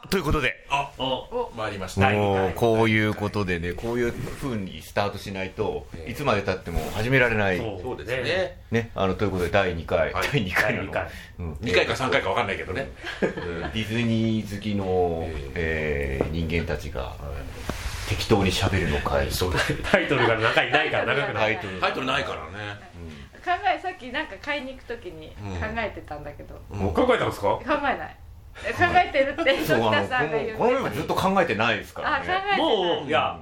[0.00, 0.66] さあということで。
[0.70, 1.50] あお。
[1.56, 2.10] 参りました。
[2.10, 7.58] もうこういうことでねこういうふうにスタートしないといつまでたっても始められない。
[7.58, 7.96] そう。
[7.96, 8.60] ですね。
[8.70, 10.28] ねあのということで第2回、はい。
[10.32, 10.90] 第2回なの。
[10.90, 11.10] 第二回。
[11.38, 11.52] うん。
[11.54, 12.90] 2回か3回か分かんないけどね。
[13.20, 16.24] ディズニー好きの、ええ。
[16.24, 17.14] ー人間たちが
[18.08, 19.52] 適当にしゃべるの会そう。
[19.90, 21.80] タイトルが長いないから長くないタイトル。
[21.80, 22.90] タイトルないからね。
[23.44, 26.92] 考えさっきなんか買いに行くときに考えてたんだけど、うん。
[26.92, 27.48] 考えたんですか？
[27.48, 28.16] 考えない。
[28.28, 32.16] え考えてるってそうあの時田さんが言ってこのこの前ずっと考えてないですからね。
[32.16, 32.58] あ考えてない。
[32.58, 33.38] もういや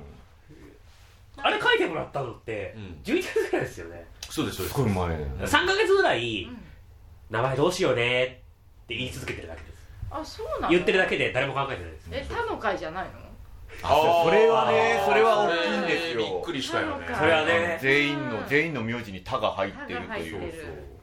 [1.40, 3.00] あれ書いてもらったのってうん。
[3.04, 4.06] 11月ぐらいですよね。
[4.30, 4.74] そうですそうです。
[4.76, 5.16] すごい前。
[5.16, 6.58] 3ヶ月ぐらいうん。
[7.30, 9.78] 名前どうしようねって言い続けてるだけです。
[10.10, 10.70] あそうなの？
[10.70, 12.08] 言ってるだけで誰も考えてないです。
[12.10, 13.10] え他の会じゃないの？
[13.82, 17.06] あそそれはねそれは大きいんですそれびっよくりしたよね。
[17.16, 17.78] それはね。
[17.80, 20.40] 全員の全員の名字に「他」が入ってるという。
[20.40, 20.52] る。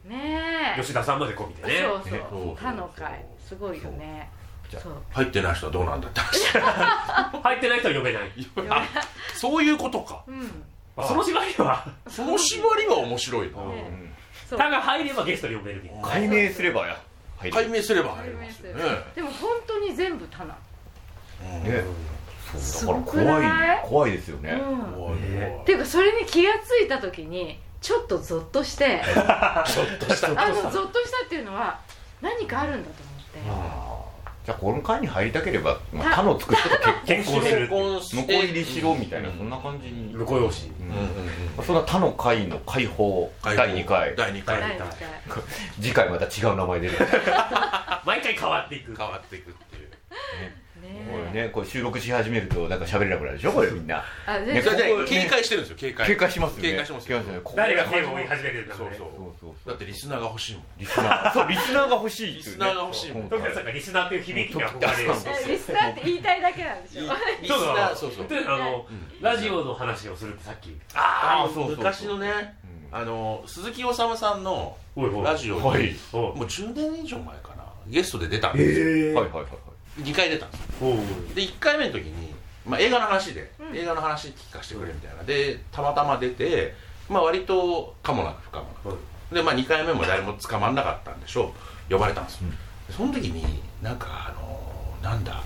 [0.04, 0.80] ねえ。
[0.80, 1.74] 吉田さんまで込みでね。
[1.82, 4.28] そうねそう他の会すごいよね。
[4.68, 4.92] じゃあそう。
[5.12, 6.46] 入ってない人はどうなんだって話。
[7.42, 8.32] 入ってない人は呼べない。
[8.68, 8.86] あ
[9.34, 10.22] そういうことか。
[10.26, 10.64] うん。
[11.06, 11.86] その縛りは。
[12.08, 13.62] その縛りは面白いな。
[13.62, 14.14] うんうん。
[14.48, 14.58] そう。
[14.58, 16.08] 他が入ればゲストに呼べるみたいな。
[16.08, 16.96] 解明すればや
[17.52, 18.82] 解明すれば入りますよね。
[19.14, 20.56] でも本当に全部他な
[21.42, 21.62] うん。
[21.64, 21.84] ね。
[22.52, 24.50] だから怖い怖いですよね。
[24.50, 24.92] うん。
[24.94, 29.02] 怖いっていうかそれに気がついた時にちょっとゾッとして。
[29.66, 30.42] ちょっとした。
[30.42, 31.78] あのゾッとしたっていうのは
[32.20, 33.15] 何かあるんだと思ってあー
[34.46, 37.42] じゃあこの会に入りたければまあた他のつく人と結結婚
[38.00, 40.14] する向こう入りしろみたいなうんそんな感じに。
[40.14, 40.68] 向こう用紙。
[40.68, 40.86] うん。
[40.86, 41.64] うんうんうん。
[41.64, 44.14] そんな他の会の解放第2回。
[44.14, 44.60] 第2回。
[44.60, 44.88] 第二回。
[45.80, 46.94] 次回また違う名前出る。
[48.06, 48.94] 毎回変わっていく。
[48.94, 49.90] 変わっていくっていう
[51.10, 53.52] これねねこれ収録し始めるとなんか喋れなくなるでしょ？
[53.52, 54.04] これみんな。
[54.26, 54.38] あ
[55.06, 56.06] 警戒してるんですよ警戒。
[56.06, 56.70] 警戒しますよね。
[56.70, 57.22] 警戒してますよ。
[57.54, 58.96] 誰がテーマを言い始めてるんだろうね。
[58.96, 59.54] そうそうそうそう。
[59.64, 60.64] そうだってリスナーが欲しいもん。
[60.78, 61.32] リスナー。
[61.34, 63.28] そうリスナーが欲しいリスナーが欲しいもん。
[63.28, 65.52] 時田さんがリスナーっていう響きに憧れる。
[65.52, 67.00] リスナーって言いたいだけなんでしょ。
[67.42, 68.28] リスナーそうそう。
[68.28, 70.76] であのうんラジオの話をするってさっき。
[70.94, 71.76] ああそうそうそう。
[71.78, 72.54] 昔のね
[72.92, 74.76] あの鈴木おさむさんの
[75.24, 75.94] ラジオにもはい。
[76.12, 77.64] おうう10年以上前かな。
[77.88, 79.20] ゲストで出たんですよ。
[79.20, 79.46] はいはいはい
[79.98, 80.62] 2回出たんです。
[81.34, 82.34] で1回目の時に、
[82.66, 83.76] まあ、映画の話で、うん。
[83.76, 85.22] 映画の話聞かせてくれみたいな。
[85.24, 86.74] でたまたま出て、
[87.08, 89.34] まあ、割とかもなく不可もなく。
[89.34, 91.52] で、まあ、2回目も誰も捕まんなかったんでしょ
[91.88, 91.92] う。
[91.92, 92.34] 呼ばれたんです。
[92.36, 92.40] よ、
[92.90, 95.42] その時になんかあのーなんだ。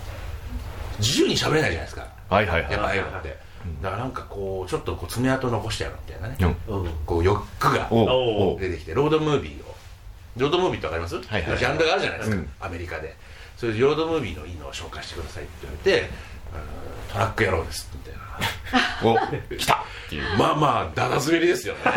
[0.99, 2.07] 自由に喋れないじゃないですか。
[2.29, 2.71] はいはいはい。
[2.71, 3.37] やっぱ映画って。
[3.81, 6.83] だからなんかこうちょっとこう爪痕残してやるみたいなね、うん。
[6.83, 6.91] うん。
[7.05, 7.89] こう欲が
[8.59, 9.75] 出てきてロードムービーを。
[10.37, 11.57] ロードムービーってわかります、はいはい。
[11.57, 12.49] ジャンルがあるじゃないですか、うん。
[12.61, 13.15] アメリカで
[13.61, 18.21] そういうロードムービーのいいのを紹介してくださいって言われてうんトラック野郎ですみたいな。
[19.05, 19.15] お
[19.55, 19.75] 来た！
[19.75, 19.77] っ
[20.09, 20.37] ていう。
[20.37, 21.81] まあまあだだ滑りですよね。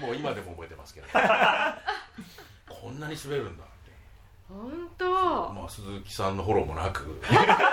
[0.00, 1.08] もう今でも覚えてますけど。
[2.68, 3.64] こんなに滑るんだ。
[3.64, 3.90] って
[4.48, 5.10] 本当
[5.54, 7.20] まあ鈴木さんのフォローもなく。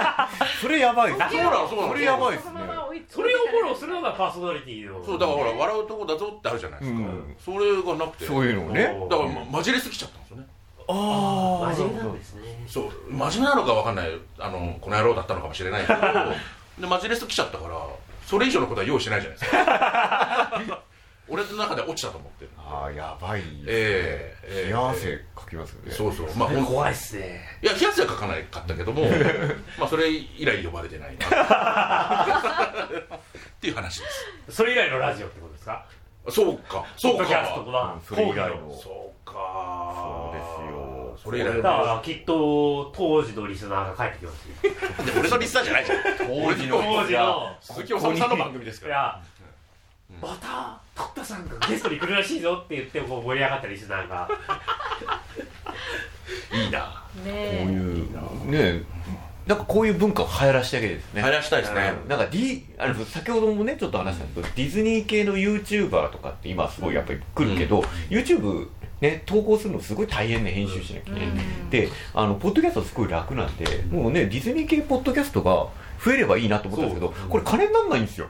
[0.59, 1.13] それやばい。
[1.13, 2.61] ですそうなのそうなのそれやばいですそね
[3.09, 7.37] それをフォローするのがパーソナリティのそうだからほら笑うとこだぞってあるじゃないですか、うん。
[7.37, 8.25] それがなくて。
[8.25, 8.83] そういうのをね。
[9.09, 10.47] だから、ま、マジレス来ちゃったんですよね
[10.89, 12.91] あ真面目なんですねそう。
[13.11, 14.09] 真面目なのか分かんない
[14.39, 15.99] あのこの野郎だったのかもしれないけど
[16.79, 17.75] でマジレス来ちゃったから
[18.25, 20.81] それ以上のことは用意してないじゃないですか
[21.29, 26.13] 俺の中で落ちたと思ってるあーやばいええええ冷や汗かきますよねそう。
[26.13, 26.27] そう。
[26.37, 29.01] まあ怖いっすねいや冷や汗はかかなかったけども
[29.77, 32.89] まあそれ以来呼ばれてないなっ
[33.59, 33.75] ていう。
[33.75, 34.05] 話で
[34.49, 35.85] すそれ以来のラジオってことですか
[36.29, 36.57] そう。
[36.59, 37.17] かそう。
[37.17, 38.15] ポッドキャストかそう。
[39.25, 39.33] か
[39.95, 40.37] そう。
[40.37, 40.76] ですよ
[41.23, 44.55] それ以来だからきっと当時のリスナーが帰ってきますよ。
[45.05, 45.97] で俺のリスナーじゃないじゃん。
[46.17, 46.81] 当時の。
[46.81, 47.55] 当時の。
[47.61, 49.21] 鈴木おさむさんの番組ですから。
[50.21, 54.29] また徳田さんがゲストに来るらしいぞって言ってこう盛り上がったリスナーが。
[56.53, 57.03] いいな。
[57.13, 58.83] こうねいうね
[59.45, 61.21] なんかこういう文化を流行らしてあげてですね。
[61.21, 61.93] 流行らしたいですね。
[62.09, 67.79] なんか、D、あの先ほどもねちょっと話したんですけど、ディズニー系の YouTuber とかって今すごいやっぱり来るけど、
[68.09, 68.67] YouTube
[69.01, 71.69] ね投稿するのすごい大変ね編集しなきゃいけない、うん。
[71.69, 75.67] であのポッドキャストすごい楽なんで、もうねディズニー系ポッドキャストが
[76.03, 78.27] 増えればいいなと思ったんですけどこれ金にならないんですよ。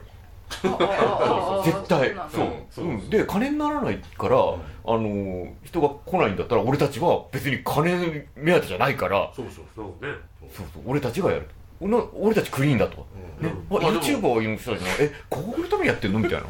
[0.50, 2.14] 絶対。
[2.32, 2.92] そううそう、う。
[2.94, 4.38] ん、で金にならないから、あ
[4.86, 10.14] の人が来ないんだったら俺たちは別に金目当てじゃないからそうそうそうね。
[10.56, 11.48] そうそう俺たちがやる
[11.80, 13.06] 俺たちクリーンだと、
[13.40, 13.46] うん。
[13.46, 13.54] ね。
[13.70, 14.02] あまあでも。
[14.02, 16.18] YouTuber の人たちがえここ来るためにやってんの？
[16.18, 16.46] みたいな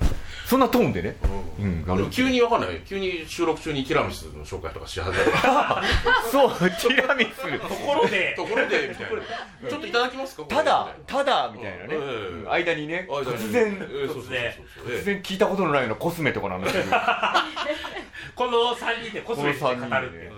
[0.48, 1.14] そんなトーンでね。
[1.60, 1.84] うん。
[1.86, 2.80] あの急にわかんない。
[2.86, 5.82] 急に収録中にティラミスの紹介とかし始めた
[6.32, 7.42] そうティラミス。
[7.58, 8.32] ところで。
[8.34, 9.68] ところでみたいな。
[9.68, 10.44] ちょっといただきますか？
[10.44, 12.44] ただただみたいなね、うん。
[12.44, 12.50] うん。
[12.50, 13.78] 間にね突然。
[13.78, 15.22] 突然。
[15.22, 16.84] 聞いたことのないようなコスメとかなんだけど。
[18.34, 20.32] この3人でコスメに語るって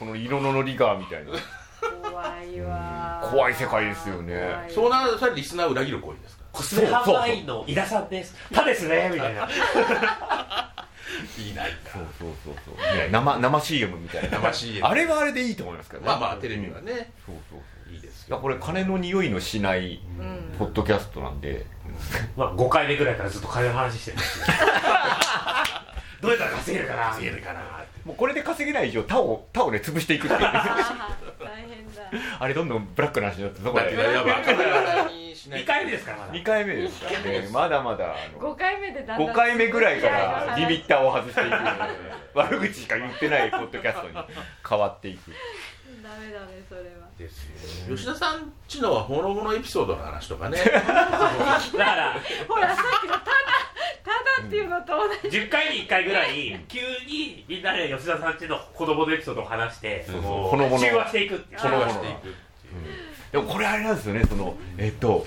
[0.00, 1.30] この色ののリガーみたいな。
[2.52, 3.28] いわ。
[3.30, 4.66] 怖い世界ですよね。
[4.70, 6.45] そうなるとリスナーを裏切る行為ですか？
[6.56, 9.46] コスメ販売員の井田さんです「たですね」みたいな。
[11.38, 14.38] いいないそうそうそうそう、ね、生生 CM みたいな。
[14.38, 16.06] 生 CM あれはあれでいいと思いますけどね。
[16.08, 17.12] まあまあテレビはね。
[17.24, 17.92] そうそうそう。
[17.94, 20.56] いいですいやこれ金の匂いのしないうん。
[20.58, 21.66] ポッドキャストなんで、
[22.36, 24.56] まあ5回目ぐらいからずっと金の話してるんですけど
[26.28, 27.08] どうやったら稼げるかな？
[27.10, 27.60] 稼げるかな？
[28.06, 30.40] もうこれで稼げない以上他を他をね潰していくっていう。
[30.40, 32.02] 大変だ。
[32.38, 33.96] あれどんどんブラックな話になってそこで。
[33.96, 34.40] だっていやまあ
[35.10, 36.32] 金にしない2回目ですからまだ。
[36.32, 37.48] 2回目ですからね。
[37.52, 41.56] まだまだあの5回目でだんだん5回目ぐらいからリミットターを外していく。
[42.38, 44.14] 悪口しか言ってないポッドキャストに
[44.68, 45.32] 変わっていく。
[46.04, 46.86] ダメだねそれは
[47.18, 50.58] ですよ吉田さんちのはほのぼのエピソードの話とかね。
[50.64, 53.24] だからほらさっきのただ
[54.04, 54.92] ただっていうのと
[55.22, 55.38] 同じ。
[55.38, 60.78] 10回に1回ぐらい急にみんなで吉田さんちの子供のエピソードを話してほのぼの。
[60.78, 61.60] 中和していくっていう。
[61.60, 62.34] それはしていく
[63.32, 65.26] でもこれあれなんですよねそのえっと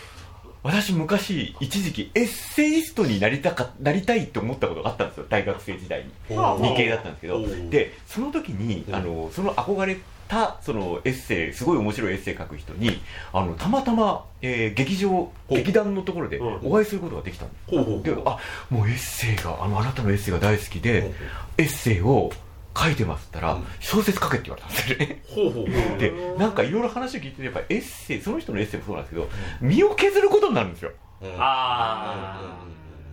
[0.62, 6.12] 私昔一時期エッセイストになりたかなりたいと思ったことがあったんですよ大学生時代に。
[6.30, 7.42] 理系だったんですけど。
[7.69, 9.97] でその時にあのその憧れ
[10.29, 13.01] たそのエッセイすごい面白いエッセイ書く人に
[13.33, 16.59] あのたまたま、えー劇場劇団のところでうん。
[16.63, 18.37] お会いすることができたんですほうであ
[18.69, 21.11] もうエッセイがあのあなたのエッセイが大好きで
[21.57, 22.31] エッセイを
[22.77, 23.65] 書いてますったらうん。
[23.79, 25.23] 小説書けって言われたんですよね。
[25.27, 25.97] ほうほうほう。
[25.99, 29.27] でなんかいろいろ話を聞いててやっぱエッセイその人のエッセイもそうなんですけど
[29.61, 30.91] 身を削ることになるんですよ、
[31.21, 31.29] うん。
[31.39, 32.61] あ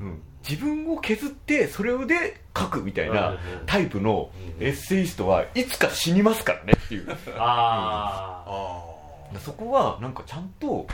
[0.00, 7.10] うん、自分を削ってそれで書くみたいなうんタイプのエッセイストはいつか死にますからねっていう。
[7.37, 8.50] ああ
[9.34, 10.87] あそこはなんかちゃんと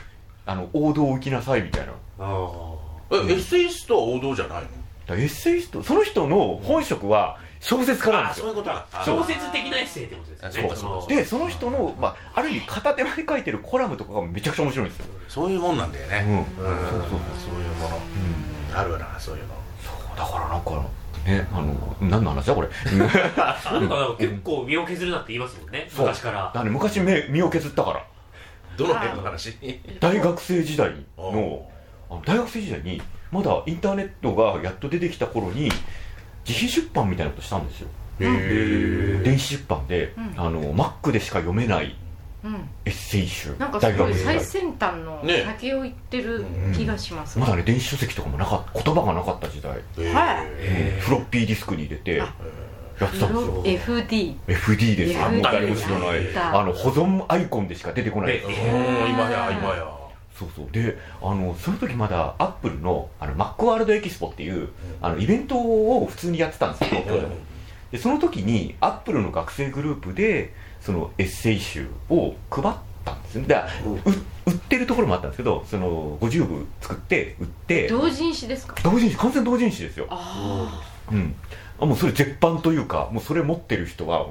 [0.47, 1.93] あの王道を行きなさいみたいな。
[1.93, 4.63] ああえエッセイストは王道じゃない
[5.09, 5.17] の？
[5.17, 8.47] エッセイストその人の本職は小説家なんですよ。
[8.47, 8.87] あそういうことか。
[8.93, 10.77] あ小説的なエッセイってことですよね。
[10.77, 16.25] そうでその人の、まあ、ある意味片手間で書いてるコラムとかがめちゃくちゃ面白いんですよ、そういうもんなんだよね。
[16.27, 16.33] うん。
[16.33, 17.61] うん、うんそう。
[17.61, 18.01] いうもの
[18.75, 19.55] あるなそういうの。
[19.83, 20.71] そうだからなんか
[21.25, 22.69] ねあの何の話だこれ？
[22.97, 26.51] なんか結構身を削るなって言いますもんねそう昔から。
[26.55, 28.07] だね昔目身を削ったから。
[28.77, 29.57] どの辺の話？
[30.01, 31.69] 大学生時代おの
[32.11, 35.71] あの大学生時代にまだインターネットがやっと出てきた頃に
[36.47, 37.89] 自費出版みたいなことしたんですよ。
[38.21, 40.35] へえ電子出版で、うん。
[40.37, 41.93] あの Mac でしか読めないうん
[42.85, 45.45] エッセイ集なんかすごい最先端のね。
[45.45, 46.45] 先を行ってる
[46.75, 47.39] 気がします。
[47.39, 48.83] まだね電子書籍とかもなかった。
[48.83, 51.01] 言葉がなかった時代、はい。
[51.01, 52.17] フロッピーディスクに入れて。
[52.17, 52.25] や
[53.01, 53.97] あってたんですよ。
[54.03, 55.13] FD FD です。
[55.15, 56.33] よ FD もう誰も知らない。
[56.33, 59.89] だあの保存アイコンでしか出てこないねうん今や今や。
[60.37, 60.69] そうそう。
[60.73, 64.69] であのその時まだアップルのあのマックワールドエキスポっていう
[65.01, 67.23] あのイベントを普通にやってたんですよ東京で。
[67.23, 67.37] も
[67.93, 70.55] でその時にアップルの学生グループで
[70.85, 72.75] そのエッセイ集を配っ
[73.05, 73.47] たんですね。
[73.47, 78.75] でう売ってるところもあったんですけどその50部作って売って同人誌ですか？
[78.83, 80.07] 同人誌完全同人誌ですよ。
[80.11, 81.35] あうん。
[81.81, 84.27] あもうそれ絶版というかもうそれ持ってる人は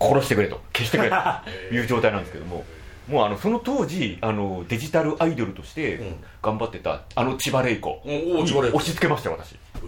[0.00, 0.60] 殺してくれと。
[0.74, 1.16] 消してくれと
[1.74, 2.64] いう状態なんですけども。
[3.08, 6.16] もうあのその当時あのデジタルアイドルとしてうん。
[6.42, 7.88] 頑張ってたあの千葉玲子。
[7.88, 8.76] おおに千葉玲子。
[8.76, 9.54] 押し付けましたよ私。
[9.74, 9.78] あ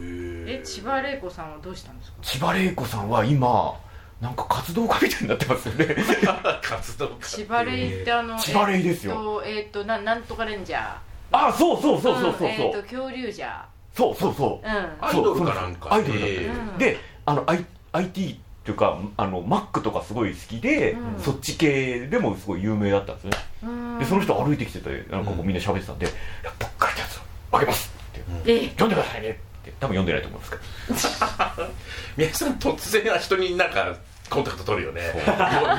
[0.47, 2.17] え千葉玲子さんはどうしたんですか？
[2.23, 3.75] 千葉玲子さんは今
[4.21, 5.97] なんか活動家みたいになってますよね。
[6.63, 9.43] 活動家千葉レイってあの千葉レイですよ。
[9.45, 10.95] えっと,、えー、とななんとかレンジャー。
[11.33, 12.49] あそうそうそうそうそうそう。
[12.49, 13.67] んえー、と恐竜じゃ。
[13.95, 14.67] そうそうそう。
[14.67, 14.75] うん。
[15.01, 15.95] アイドルかなんか。
[15.95, 21.23] アイドルだったへーであの、I、IT っていうかあの Mac とかすごい好きで、うん。
[21.23, 23.33] そっち系でもすごい有名だったんですね。
[23.65, 23.99] うん。
[23.99, 26.09] でその人歩いてきててなんかこうみんな喋ってたんで「い
[26.45, 27.21] や僕書いたやつ
[27.53, 28.53] あげます」って。
[28.53, 29.39] え「読んでくださいね」
[29.71, 31.25] って多分読んでないと思うんですけ
[31.57, 31.69] ど。
[32.17, 33.97] 皆さん突然人になんか
[34.29, 35.03] コンタクト取るよね。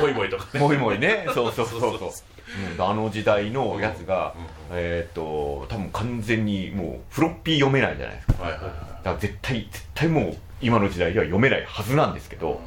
[0.02, 0.60] もいもいとかね。
[0.60, 1.26] もいもいね。
[1.34, 2.12] そうそうそうそう。
[2.80, 4.34] あの時代のやつが、
[4.72, 8.44] えーっと多分完全にもうフロッピー読めないじゃないですか。
[8.44, 12.62] はいはいはだから絶対絶対もう今の時代では読めないはずなんですけど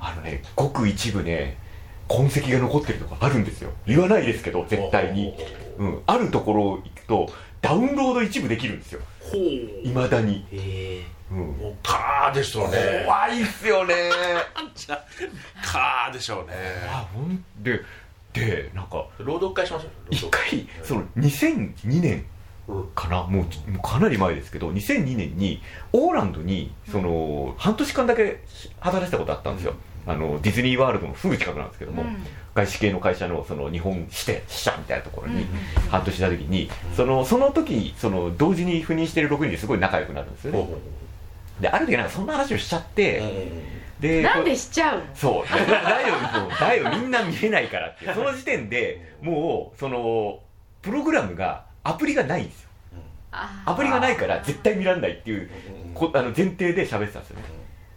[0.00, 1.58] あのねごく一部ね
[2.08, 3.70] 痕跡が残ってるとかあるんですよ。
[3.86, 5.34] 言わないですけどい絶対に、
[5.78, 9.00] うん、あるところ行くとダウンロード一部できるんですよ
[9.84, 13.04] いまだに、えうん、もうカーでしょうね。
[13.06, 13.94] 怖いっすよね。
[14.74, 15.04] じゃあ
[15.64, 16.54] カーでしょうね。
[16.88, 17.80] あほんで
[18.32, 19.90] でなんか朗読会しましょう。
[20.10, 22.26] 一回その2002年
[22.68, 22.88] うん。
[22.94, 23.24] かな？
[23.24, 25.62] もうもうかなり前ですけど2002年に
[25.92, 28.42] オーランドにその半年間だけ
[28.80, 29.74] 働いてたことあったんですよ、
[30.06, 35.46] あのディズニーワールドのすぐ近くなんですけども、うん外資系の会社のその日本支店支社みたいなところに
[35.90, 40.68] 半年いた時にそのその時その同時に赴任してる6人ですごい仲良くなるんですよね。
[41.60, 43.22] である時なんかそんな話をしちゃって、
[44.00, 45.04] でなんでしちゃうの？
[45.14, 45.50] そう。
[45.50, 46.14] だだよ
[46.58, 50.40] だよみんな見れないからって その時点でもうその
[50.82, 52.68] プログラムがアプリがないんですよ。
[53.30, 55.48] あアプリがないから絶対見られないっていう
[55.86, 57.44] うんこあの前提で喋ってたんですよね。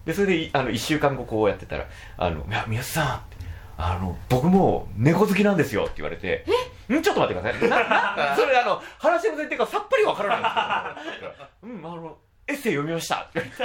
[0.05, 3.35] でそれでいあの1週間後こうやってたら「あのいや宮津さん」って
[3.77, 6.46] あの僕も猫好きなんですよ」って言われて
[6.91, 11.32] 「んちょっと待ってください」ななそれあの話の前提がさっぱりわからないんですよ
[11.63, 12.17] 「うんあの
[12.48, 13.63] エッセイ読みました」って言われて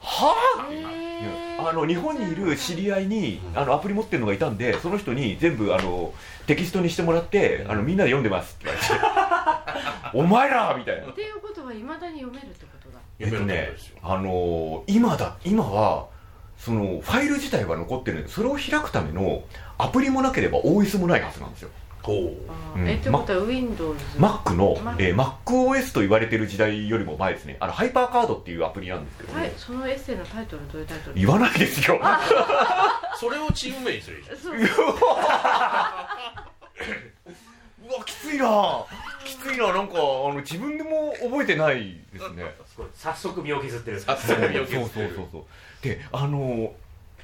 [0.00, 0.34] は
[1.62, 6.14] ああの日本にいる知り合いにあのアプリ持ってるのがいたんでその人に全部あの
[6.46, 9.20] テキストにしてもらってあのみんなで読んでますって言われて。
[10.12, 10.74] お前ら！
[10.76, 11.06] みたいな。
[11.06, 12.98] っていうことはいまだに読めるってことだ。
[13.18, 13.70] えっとね
[14.02, 16.06] あのー今だ今は
[16.60, 19.42] そのファイル自体は残ってるんでそれを開くための
[19.78, 21.70] アプリもなければ OS もないはずなんですよ。
[22.02, 22.78] ほう。
[22.78, 27.56] うんえってことは Windows Mac の、Mac えー MacOS と言われてる時代よりも前ですね。
[27.60, 29.52] あのハイパーカードっていうアプリなんですけど、はい。
[29.56, 31.14] そのエッセイのタイトルどういうタイトル？
[31.16, 31.98] 言わないですよ。
[33.18, 34.36] それをチーム名にするでしょ。
[34.36, 34.56] そう。
[37.90, 38.84] うわきついな。
[39.24, 39.72] きついな。
[39.72, 42.54] なんかあの自分でも覚えてないですね。
[42.94, 44.02] 早速身を削ってる。
[44.06, 45.44] あそういうそうそうそうそう
[45.82, 46.72] であの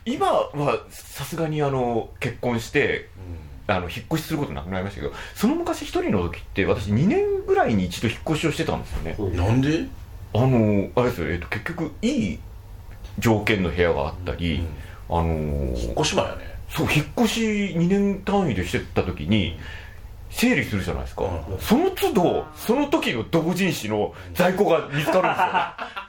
[0.04, 3.08] 今はさすがにあの結婚して
[3.66, 9.16] あの引っ越しすることなくなりましたけどその昔一人の時って私2年ぐらいに一度引っ越しをしてたんですよね。
[9.18, 9.84] うんなんで？
[10.34, 12.38] あのあれですよ、えっと結局いい
[13.18, 14.62] 条件の部屋があったり、
[15.08, 16.56] あの引っ越し前やね。
[16.68, 17.40] そう引っ越し
[17.76, 19.58] 2年単位でしてた時に
[20.30, 21.58] 整理するじゃないですか、うん。
[21.58, 25.96] その都度その時の同人誌の在庫が見つかるんですよ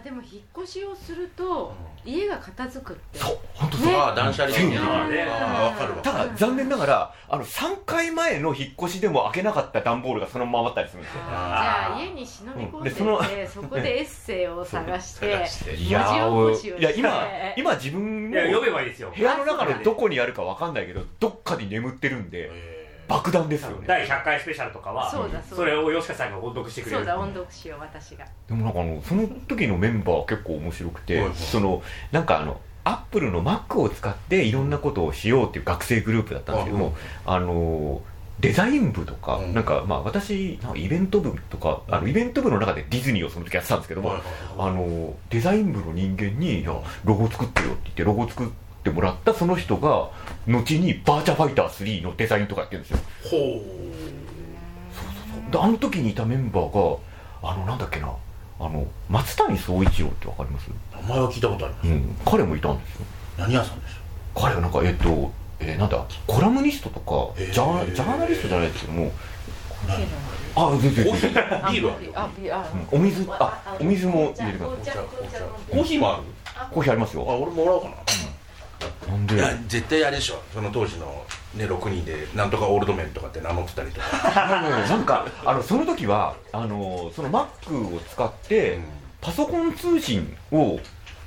[0.00, 3.18] あでも引っ越しをすると家が片付くって。
[3.18, 3.94] そう本当そう、ね。
[3.94, 5.22] ああ断捨離的なね。
[5.22, 6.02] ああ分かるわ。
[6.02, 11.20] ただ残念ながらあの3回前の引っ越しでも開けなかった段ボールがそのままあったりするんですよ。
[11.26, 12.84] じゃあ家に忍び込んでうん。
[12.84, 16.80] でそのてそこでエッセイを探していや文字起こしをして。
[16.80, 17.26] いや今
[17.56, 19.12] 今自分のいや読めばいいですよ。
[19.14, 19.82] 部屋の中の。
[19.82, 22.69] どこにあるかわかんないけどどっかに眠ってるんでえ
[23.10, 23.84] 爆弾ですよね。
[23.86, 25.56] 第100回スペシャルとかはそうだそうだ。
[25.56, 26.96] それを吉川さんが音読してくれる。
[26.98, 28.24] そうだ音読しよう私が。
[28.48, 36.94] でもなんかあのその時のメンバー結構面白くて、そのなんかあのアップルの Mac を使っていろんなことをしようっていう学生グループだったんですけども、
[37.26, 38.00] あの
[38.38, 39.54] デザイン部とか、うん。
[39.54, 44.14] なんかまあ私なんかイベント部とか、あのイベント部の中でディズニーをその時やってたんですけども、
[44.56, 50.08] あのデザイン部の人間にいやロゴ作ってよって言ってロゴ作ってもらったその人が
[50.46, 52.98] 後にバーチャファイター3のデザインとかやってるんですよ。
[53.24, 53.30] ほ
[55.50, 56.92] であの時にいたメンバー
[57.42, 58.10] があのなんだっけな
[58.58, 60.72] あの松谷宗一郎ってわかります、う
[61.02, 61.88] 名前は聞いたことあります。
[61.88, 63.06] うん、彼もいたんですよ。
[63.36, 67.52] 何屋さんでしょ彼はなんかえっと、えーなんだコラムニストとかへー。
[67.52, 69.10] ジャージャーナリストじゃないですけども。
[69.88, 70.06] 何？
[70.56, 71.72] あ全然コーヒー？
[71.72, 71.90] ビール？
[71.90, 72.98] あるあビあうん。
[73.00, 73.26] お水？
[73.30, 75.04] あお水も入れてください。
[75.70, 76.22] コーヒーもある？
[76.70, 77.24] コーヒーありますよ。
[77.28, 77.94] あ俺もらおうかな
[79.10, 80.42] なんでいや絶対あれでしょ。
[80.52, 81.24] その当時の
[81.54, 84.06] ね6人でなんとかオールドメンとかって名乗ってたりとか。
[84.88, 88.78] なんかあのその時はあのその Mac を使って、
[89.20, 90.78] パソコン通信を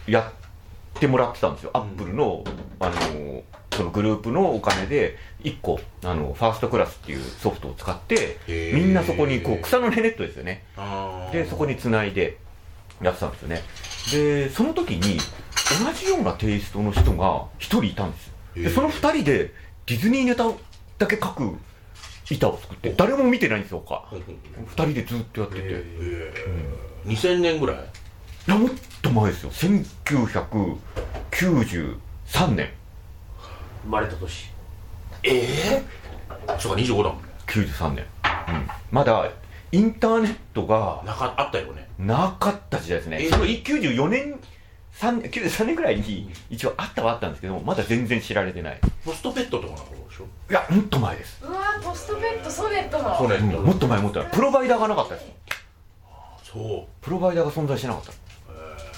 [0.08, 2.44] やってもらってたんですよ、アップルの
[2.80, 10.64] あのそのグループのお金で1個あのファーストクラスっていうソフトを使ってみんなそこにこう草の根ネットですよね。
[11.32, 12.38] でそこにつないで
[13.02, 13.62] やってたんですよね。
[14.12, 15.18] でその時に
[15.86, 18.34] 同じようなテイストの人が1人いたんですよ。
[18.56, 19.54] へーでその2人で
[19.86, 20.46] ディズニーネタ
[20.98, 21.56] だけ書く
[22.30, 23.96] 板を作って誰も見てないんですよ他。
[24.08, 26.34] ほんほん2人でずっとやってて、いえ。
[27.06, 27.78] ー2000年ぐらい？
[28.48, 28.70] やもっ
[29.02, 29.52] と前ですよ。
[29.52, 31.98] 1993
[32.56, 32.70] 年。
[33.84, 34.50] 生まれた年。
[35.24, 35.84] ええ？
[36.60, 37.18] そうか25だもん。
[37.22, 38.06] ね93年、
[38.48, 39.30] うん、まだ
[39.72, 41.88] インターネットがなかあったよね。
[42.00, 43.18] なかった時代ですね。
[43.22, 44.40] えその94年
[44.96, 48.80] 3年93年ぐらいに一応あったはあったんですけどもまだ全然知られてない。
[49.04, 50.26] ポストペットとかの頃でしょ？
[50.50, 54.30] いやもっと前です、うわーポストベッドソネットのソネットうんもっと前もっと前。
[54.32, 55.28] プロバイダーがなかったです
[56.52, 57.04] そう。
[57.04, 58.14] プロバイダーが存在してなかった。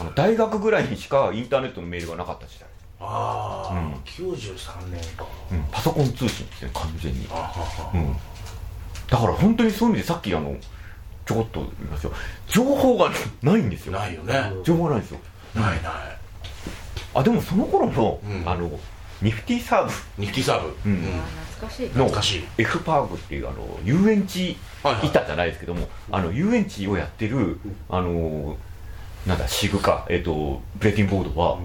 [0.01, 2.67] あの大学ぐらいにしかインターネットのメールがなかった時代、
[2.99, 3.93] ああ、うん。
[4.03, 5.25] 93年か。
[5.49, 7.25] うん、パソコン通信ですね完全に。
[7.31, 7.91] あはは。
[7.93, 8.13] うん、
[9.07, 10.57] だから本当にそういう意味でさっきあの
[11.25, 12.11] ちょこっと言いますよ。
[12.49, 13.09] 情報が
[13.41, 13.93] ないんですよ。
[13.93, 14.51] ないよね。
[14.65, 15.19] 情報がないんですよ
[15.55, 16.17] ないない。
[17.13, 18.49] あでもその頃の、うん。
[18.49, 18.69] あの
[19.21, 20.75] ニフティサーニフティサーブ。
[20.85, 21.01] うん。
[21.01, 21.87] 懐かしい。
[21.87, 22.43] 懐かしい。
[22.57, 25.07] F パーグっていうあの遊園地はいはい。
[25.07, 27.59] 板じゃないですけども、あの遊園地をやってる
[27.89, 28.57] あの
[29.25, 31.57] なんだシグか、えっとブレティンボードは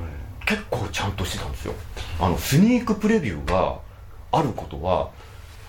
[0.46, 1.74] 結構ちゃんとしてたんですよ。
[2.20, 3.78] あのスニークプレビューが
[4.32, 5.10] あることは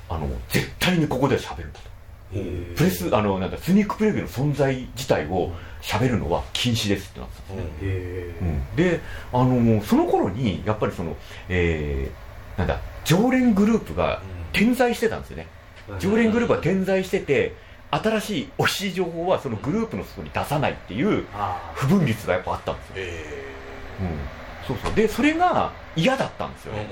[0.08, 1.92] あの絶対にここで喋るんだと。
[2.78, 5.51] プレスあのなんだスニークプレビューの存在自体を
[5.82, 8.76] 喋るのは禁止ですってなってたんですね、へうん。
[8.76, 9.00] で
[9.34, 11.16] あのその頃にやっぱりその、
[11.50, 14.22] えーなんだ常連グループが
[14.54, 15.48] 点在してたんですよね。
[15.90, 17.56] ー常連グループが点在してて
[17.90, 23.44] 新しい美味しい情報はそのグループの外に出さないっていうあ不分率がやっぱあったんですよ、え
[24.02, 24.96] うん、そうそう。
[24.96, 26.88] でそれが嫌だったんですよね、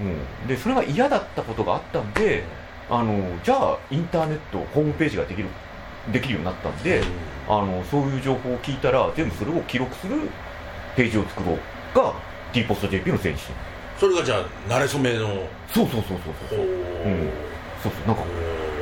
[0.00, 2.44] うん、でそれが嫌だったことがあったんで
[2.90, 5.48] あのじゃあインターネットホームページができる
[6.12, 7.02] できるようになったんで、
[7.48, 10.16] あのそういう情報を聞いたら全部それを記録する
[10.96, 12.14] ページを作ろうが
[12.52, 13.54] D ポスト JP の前進
[13.98, 15.26] それがじゃあ慣れ初めの
[15.68, 16.58] そうそうそうそうそう。
[16.58, 16.62] う。
[16.62, 17.30] ん。
[17.82, 18.06] そうそう。
[18.06, 18.22] なんか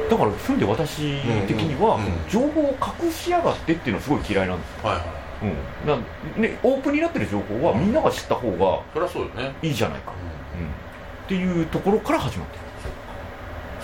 [0.08, 5.04] だからそれで私的には、うんうん情報を隠しやがってっていうのはすごい嫌いなんですよ、はいはい。
[5.42, 5.88] うん。
[5.88, 5.96] な
[6.36, 9.54] ね、オープンになってる情報はみんなが知った方がそりゃそうよね。
[9.62, 12.67] いいじゃないか、うん、っていうところから始まってる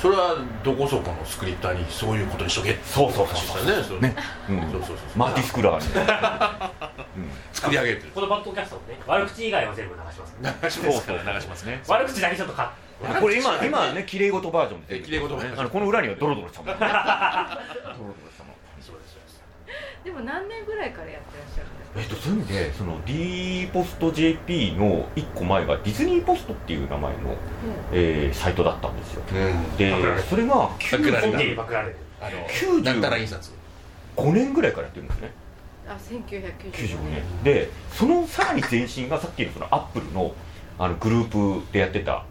[0.04, 2.72] それはどこそこのスクリプターにそういうことにしとけ。
[2.72, 3.64] ってそうそうそうそう。
[3.64, 4.08] 話だよね。
[4.10, 4.16] ね、
[4.50, 4.96] うんそうそうそう。
[4.98, 5.84] そうマーティスクラーに、
[7.54, 8.12] 作り上げてる。
[8.14, 11.82] このバッドキャストもね悪口以外は全部流します流しますから流しますね。
[11.88, 13.20] 悪口だけちょっとカット。
[13.22, 15.00] これ今今ね綺麗事バージョンで。
[15.00, 19.63] 綺麗事バージョンあのこの裏にはドロドロしたもん ドロドロしたもんそうですそう
[20.04, 22.00] でも何年ぐらいからやってらっしゃるんですか？
[22.00, 27.18] えっと、そういう意味でその D ポスト JP の1個前がディズニーポストっていう名前の、
[27.92, 29.22] えーサイトだったんですよ。
[29.30, 29.76] うん。
[29.76, 30.54] でパクられそれが
[30.90, 33.52] パクられ本家にパクられるあの95なんたら印刷。
[34.16, 35.32] 年ぐらいからやってるんですね。
[35.88, 37.22] あ1995 95年。
[37.42, 37.54] 年。
[37.54, 40.34] でそのさらに前身がさっきのそのアップルの
[40.78, 42.24] あのグループでやってた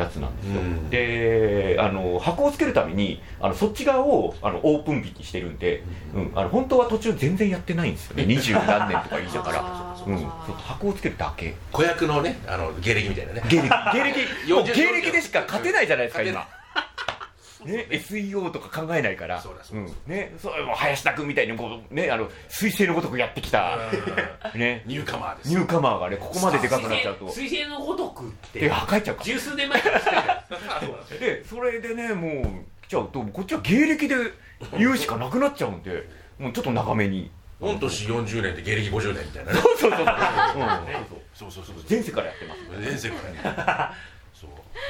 [0.00, 0.90] やつなんですよ、うん。
[0.90, 5.82] であの箱をつけるためにあのそっち側をあのオープン引きしてるんで、
[6.14, 8.24] うん、あの本当は途中全然やってないんですよね。
[8.26, 10.16] 二十何年とかいいだから、うん、
[10.56, 11.54] 箱をつけるだけ。
[11.72, 13.42] 子役のねあの芸歴みたいなね。
[13.48, 13.68] 芸歴。
[13.92, 14.52] 芸歴。
[14.52, 16.46] もう40芸歴でしか勝てないじゃないですか今
[17.64, 19.40] ね、SEO とか考えないから。
[19.40, 19.86] そうだそうだん。
[20.06, 23.76] ね、そう林田君みたいにこう、ね、あの彗星のごとくやってきた、
[24.54, 25.50] ね、ニューカマーです。
[25.50, 27.30] ニューカマーがねここまででかくなっちゃうと。
[27.30, 28.60] 水星のごとくって。
[28.60, 30.08] で帰っちゃうか十数年前から知っ
[31.08, 31.20] てる。
[31.20, 32.42] でそれでねもう
[32.82, 34.16] 来ちゃうとこっちは芸歴で
[34.78, 36.08] 言うしかなくなっちゃうんで
[36.38, 37.30] もうちょっと長めに。
[37.60, 39.58] 御年40年で芸歴50年みたいなね。
[39.60, 40.06] そうそうそう、うん、
[41.34, 41.84] そうそうそうそう。
[41.90, 42.60] 前世からやってます。
[42.80, 43.16] 前世か
[43.54, 43.94] ら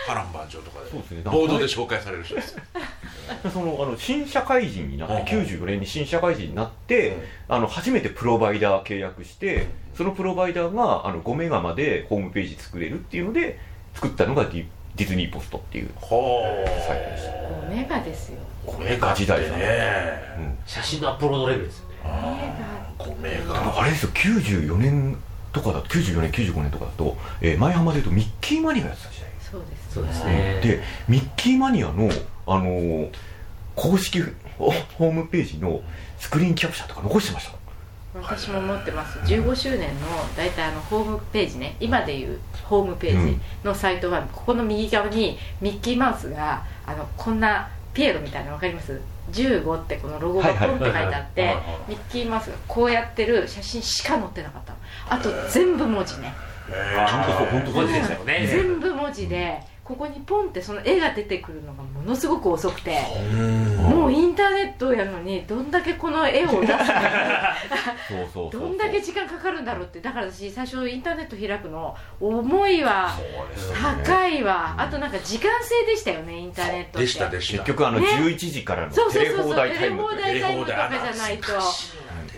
[0.07, 1.22] 波乱万丈とかでそうですね。
[1.24, 2.62] ボードで紹介される人ですで
[3.53, 5.40] そのあの新社会人になって、うん。
[5.40, 7.16] うん94年に新社会人になって、
[7.48, 13.59] あの初めてプロバイダー契約して、そのプロバイダーがあの5メガまでホームページ作れるっていうので
[13.94, 16.09] 作ったのがディディズニーポストっていうは
[16.87, 18.38] サイトでした、もうメガですよ。
[18.68, 19.46] あ米が時代ね
[20.38, 20.59] うん。
[20.66, 21.94] 写真のアップロードレベルですよね。
[22.98, 24.11] 米でもがあれですよ。
[24.11, 25.16] 94年
[25.53, 30.61] とかだと94年95年とかだと、えー前浜で言うとミッキーマニアがやってた時代そうですそうですね。
[30.63, 32.11] でミッキーマニアの、
[32.47, 33.11] あのー
[33.77, 34.21] 公式
[34.59, 35.81] ホホームページの
[36.19, 37.61] スクリーンキャプチャーとか残してました。
[38.13, 39.19] 私も持ってます。
[39.21, 41.77] 15周年の大体あのホームページね。
[41.81, 49.01] 今でいうホームページのサイトはここの右側にミッキーマウスがあのこんなピエロみたいなの分かります
[49.33, 51.57] ？15ってこのロゴがポンって書いてあって
[51.89, 54.79] ミッキーマウスがこうやってる写真しか載ってなかったの。
[55.09, 56.35] あと全部文字ね
[56.70, 58.24] 本当そう本当そう文字ですよ。
[58.24, 62.96] ね全部文字でここにポンってその絵が出てくるのがものすごく遅くて。
[63.33, 63.76] うん。
[63.76, 66.72] もうインターネットやのにどんだけこの絵を出す
[68.37, 70.00] のどんだけ時間かかるんだろうって。
[70.00, 73.11] だから私最初インターネット開くの重いわ
[73.83, 74.76] 高いわ。
[74.78, 76.98] あとなんか時間制でしたよねインターネットって。
[77.00, 77.64] でしたでした。
[77.64, 78.06] 結局あのね。
[78.06, 79.68] 11時からのそうそうテレ放そうそう。
[79.68, 81.46] テ題タイムレ放題タイムとかじゃないと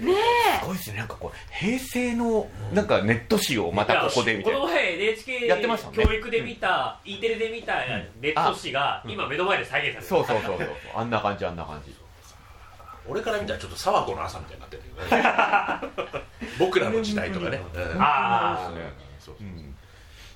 [0.01, 0.15] ね。
[0.61, 0.99] すごいですね。
[0.99, 4.59] なんかこう平成のなんかネット誌をまたここでみたいな。
[4.61, 6.05] この前 NHK やってましたね。
[6.05, 7.75] 教育で見た E テレで見た
[8.21, 10.69] ネット誌が今目の前で再現されてそうそうそうそう。
[10.95, 11.95] あんな感じあんな感じ。
[13.09, 16.43] 俺から見たらちょっと沢子の朝みたいになってるよね。
[16.59, 17.61] 僕らの時代とかね。
[17.75, 18.01] うん。
[18.01, 18.73] ああ
[19.19, 19.43] そうう。
[19.45, 19.75] ん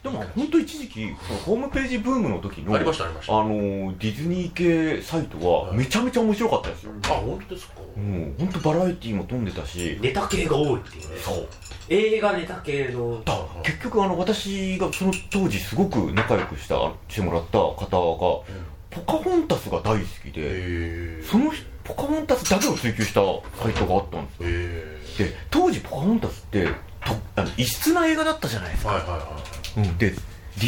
[0.03, 3.33] でも本当一時期そのホームページブームの時のありましたありました。
[3.33, 7.75] あのーディズニー系サイトはめちゃめちゃ面白かったですよ、あ本当ですか？
[7.97, 9.99] うん、本当バラエティーも飛んでたし。
[10.01, 11.17] ネタ系が多いっていうね。
[11.19, 11.49] そう。
[11.89, 13.23] 映画ネタ系の。
[13.25, 16.75] だ結局あの私がその当時すごく仲良くした
[17.09, 18.57] してもらった方が、
[18.91, 21.53] ポカホンタスが大好きでへその
[21.85, 23.21] ポカホンタスだけを追求した
[23.63, 24.49] サイトがあったんですよ。
[24.49, 26.67] えで当時ポカホンタスって
[27.05, 30.17] とあの異質な映画だったじゃないですか、はいはいはいうん、でデ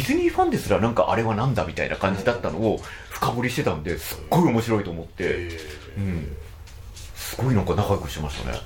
[0.01, 5.49] ィズニーファンですらなんかあれはなんだみたいな感じだったのを深掘りしてたんですっごい面白いと思って、へ
[5.97, 6.48] うん、す
[7.43, 8.59] ごいなんか仲良くしてましたね。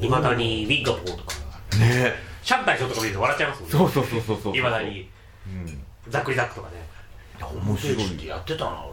[0.00, 1.34] いまだにウィンガポーとか。
[1.78, 2.12] ね。
[2.42, 3.78] シャンタイショーとか見ると笑っちゃいますもんね。
[3.78, 5.08] そうそうそうそうそういまだに。
[5.46, 5.68] うん。
[5.68, 5.72] い
[6.08, 6.76] ざっくりザックとかね。
[7.40, 8.84] やえ面白いってやってたな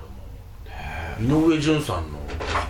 [1.20, 1.50] 俺も。
[1.50, 2.20] 井上順さんの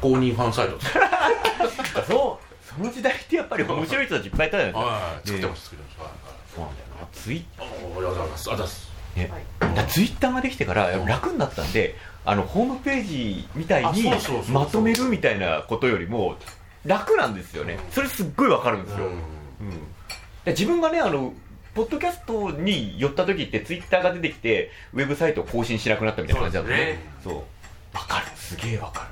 [0.01, 0.77] 公認ファンサイト。
[2.07, 2.53] そう。
[2.77, 4.73] その時代ってやっぱり面白い人たちいっぱいいたじゃない。
[4.73, 6.01] ですかはい作ってます作ってます。
[6.01, 6.11] はい。
[6.55, 7.07] そうなんだよな。
[7.13, 8.51] ツイはいあありがとうございます。
[8.51, 14.09] あざっすねはツイッターができてから楽になったんであのホームページみたいに
[14.49, 16.37] まとめるみたいなことよりも
[16.85, 17.79] 楽なんですよね。
[17.91, 19.19] それすっごいわかるんですよ、うん。
[20.45, 21.33] で自分がねあの
[21.73, 26.99] ポッドキャストに寄った時ってツイッターが出てきてウェブサイトを更新しなくなったみたいな感じだったね。
[27.23, 27.35] そう
[27.93, 28.25] わかる。
[28.35, 29.07] すげえわか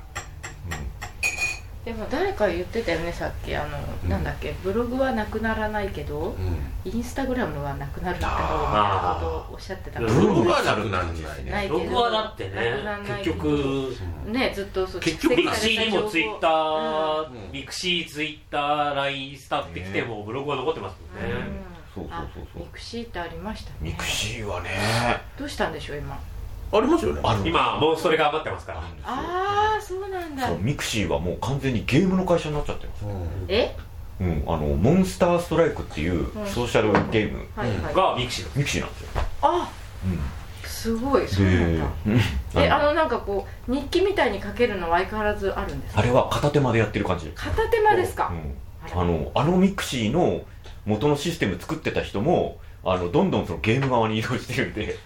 [1.84, 4.08] でも誰か言ってたよねさっきあの、うん。
[4.08, 6.90] なんだっけブログはなくならないけどうん。
[6.90, 10.14] インスタグラムはなくなるだろうみたいなことをおっしゃってたかあら。
[10.14, 11.50] ブログはなくならないね。
[11.50, 12.74] ないけど僕はだってね
[13.24, 17.52] 結局ねずっとそう結局ミクシーにもツイッター、うん。
[17.52, 21.72] ミクシー、ツイッター、LINE スタってきてもブログは残ってますもんね。
[21.94, 22.62] そうそうそうそう。
[22.62, 23.76] あミクシーってありましたね。
[23.80, 24.70] ミクシーはね。
[25.36, 26.18] どうしたんでしょう今
[26.72, 27.20] ありますよね。
[27.22, 27.48] ある。
[27.48, 28.80] 今、もうそれが余ってますから。
[29.04, 30.48] ああそうなんだ。
[30.48, 33.04] そうミクシーはもう完全にゲームの会社になっちゃってます。
[33.48, 33.76] え？
[34.20, 36.46] うん、あのモンスターストライクっていううん。
[36.46, 37.94] ソーシャルゲーム、はいはい。
[37.94, 39.08] がミクシーミクシーなんですよ、
[39.42, 39.70] あ
[40.64, 41.86] うすごいそうなんだ。
[42.06, 42.20] うん。
[42.62, 46.00] えあのあのなんかこう日記みたいに書けるのは相変わらずあるんですか？
[46.00, 48.32] あれは片手間でやってる感じ、片手間ですか？
[48.32, 50.42] うん、あのあのミクシーの
[50.86, 54.98] 元のシステム作ってた人もあのどんどんそのゲーム側に移動してるんで、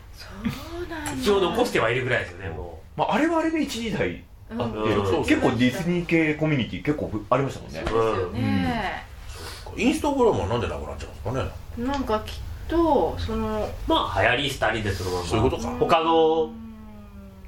[1.18, 4.62] 一応残してはいるぐらいですよね、もまあ、あれはあれで一時代うん。
[4.62, 7.82] あって、うん結構ディズニー系コミュニティ結構ありましたもんね。
[7.86, 9.04] そうですよね、
[9.76, 12.34] インスタグラムはなんでなくなっちゃうんですかねなんかきっ
[12.68, 13.68] とそのう。
[13.86, 15.24] まあ、流行りしたりでそのまま。
[15.24, 15.68] そういうことか。
[15.78, 16.52] 他のうん。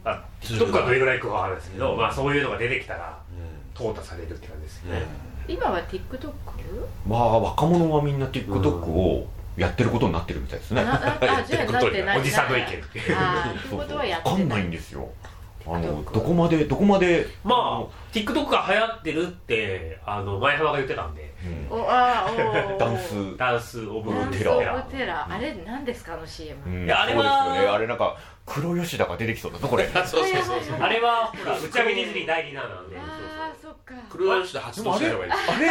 [0.04, 1.98] あ、TikTok がどれぐらいいくかわからないですけど、うん。
[1.98, 3.18] まあそういうのが出てきたら、
[3.76, 5.06] う淘汰されるって感じですよね。
[5.48, 6.32] 今は TikTok?
[7.06, 9.26] まあ若者はみんな TikTok を
[9.58, 12.18] やってることになってるみたいですね、あああ じゃあなってない。
[12.18, 13.16] おじさんの意見っていう。
[13.18, 15.08] あーってことはやってわかんないんですよ。
[15.66, 21.34] あのどこまでどこまでまあ、TikTok が流行ってるって、あの、前浜が言ってたんで、
[21.70, 21.78] うん。
[21.80, 22.78] おあーおー。
[22.80, 23.36] ダンス。
[23.36, 26.84] ダンスオブダンステラオブテラあれ何ですかあの CM うん。
[26.86, 27.76] いやあれはそうですよね。
[27.76, 28.16] あれなんか
[28.46, 29.84] 黒吉田が出てきそうだぞこれ。
[29.84, 30.76] ん そうそうそうそう。
[30.80, 33.94] あれは、ほら、打ち上げディズニー第2弾なんで、ああそっか。
[34.08, 35.68] 黒吉で発動しない方がいいですあれ？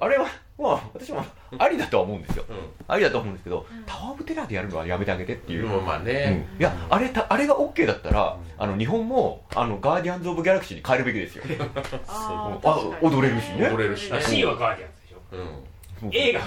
[0.00, 0.26] あれは
[0.58, 1.24] まあ私も
[1.58, 2.44] ありだとは思うんですよ。
[2.48, 2.52] う
[2.88, 3.82] ありだと思うんですけど、うん。
[3.84, 6.04] タワー・オブ・テラーでやるのはやめてあげてっていう、まあうん。
[6.04, 11.44] ねいやあれたあれが OK だったらあの日本もあのガーディアンズ・オブ・ギャラクシーに変えるべきですよ。
[12.08, 13.14] あ あー確かに。
[13.14, 13.68] 踊れるしね。
[13.68, 14.20] 踊れるしね。
[14.22, 15.16] C はガーディアンズでしょ。
[15.32, 15.70] うん。
[16.12, 16.40] 映画、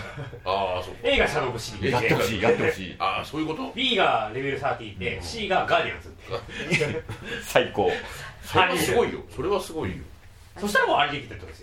[0.46, 1.90] ああそう映画シャドウシリーズ。
[1.92, 2.96] やってほしいやってほしい。
[3.00, 7.04] ああそういうこと？B がレベル30で、C がガーディアンズって。
[7.44, 7.92] 最高。
[8.42, 9.20] それはすごいよ。
[9.30, 9.98] それはすごいよ。
[10.58, 11.63] そしたらもうアンリミテッドですよ。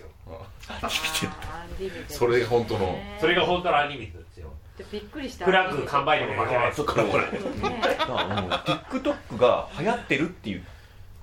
[2.07, 2.85] それが本当の。
[2.87, 4.49] ねそれが本当のアンリミテッドですよ。
[4.77, 5.45] でびっくりした。
[5.45, 6.73] フラッグ完売にも負けない。
[6.73, 10.63] そっからこれ TikTok が流行ってるっていう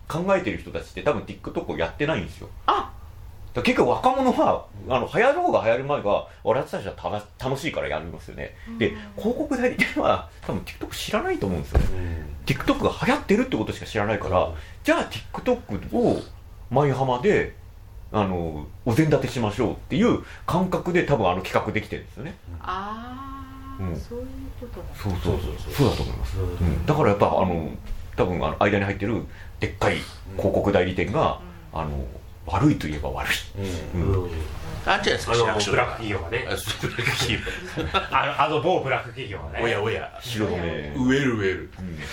[0.08, 2.48] 考えてる人たちって多分 TikTok をやってないんですよ。
[2.66, 2.92] あ！
[3.54, 7.10] 結局若者はあの流行ろうが流行る前は俺たちはた
[7.44, 8.54] 楽しいからやりますよね。
[8.78, 11.86] で広告代理店は多分 TikTok 知らないと思うんですよね。
[12.46, 14.52] TikTok が流行ってるってことしか知らないから、
[14.84, 16.22] じゃあ TikTok を
[16.70, 17.56] 舞浜で
[18.12, 22.36] あのお膳立てしましょうっていう感覚で多分あの企画できてるんですよね。
[22.60, 23.96] ああ、うん。
[23.96, 24.26] そういう
[24.60, 24.86] ことだ。
[24.94, 25.90] そうそうそうそう。
[25.90, 26.48] だと思います、うん。
[26.48, 26.86] うん。
[26.86, 27.70] だからやっぱあの
[28.16, 29.24] 多分あの間に入ってる
[29.60, 29.96] でっかい
[30.36, 31.40] 広告代理店が、
[31.72, 32.04] あの
[32.48, 34.02] 悪いといえば悪い、あん。
[34.84, 36.38] じゃないですかあの、ブラック企業がね。
[36.38, 37.40] ブラック企業。
[38.10, 39.60] あの、あの某ブラック企業がね。
[39.62, 40.10] おやおや。
[40.96, 41.98] ウェルウェルうん。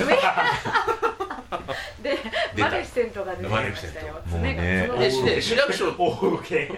[2.04, 2.18] で
[2.58, 5.42] マレフィセントが出てきましたよ。
[5.42, 5.92] 市役所。
[5.98, 6.72] 大受け。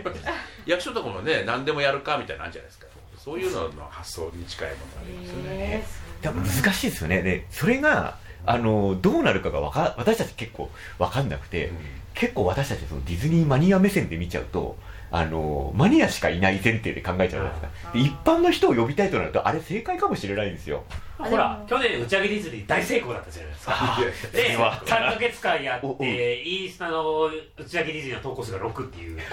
[0.65, 2.87] 役所とかもね何でもやるかみたいなのあるじゃないですか。
[3.17, 5.83] そういうのの発想に近いものがありますよね。
[6.23, 7.21] 難しいですよね。
[7.21, 8.15] でそれが
[8.47, 11.71] あのどうなるかがわか私たち結構分かんなくて、
[12.13, 14.77] 結構私たちそのディズニーマニア目線で見ちゃうと
[15.11, 17.91] あのマニアしかいない前提で考えちゃうじゃないですか。
[17.93, 20.83] で一般の人を呼びたいとなるとあれ正解かもしれないんですよ。
[21.17, 23.73] ほら、去年打ち上げディズニー大成功だったじゃないですか。
[23.75, 23.99] あ
[24.31, 27.25] で、それは3ヶ月間やって、インスタの
[27.57, 29.19] 打ち上げディズニーの投稿数が6っていう。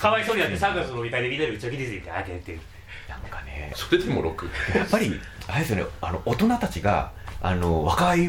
[0.00, 2.60] かわいそうになって3月の飲み会でみんなで打ち上げディズニーってあげてる。
[3.22, 3.72] なんかね。
[3.74, 8.28] それでも6やっぱりあれですよねあの大人たちがあの若い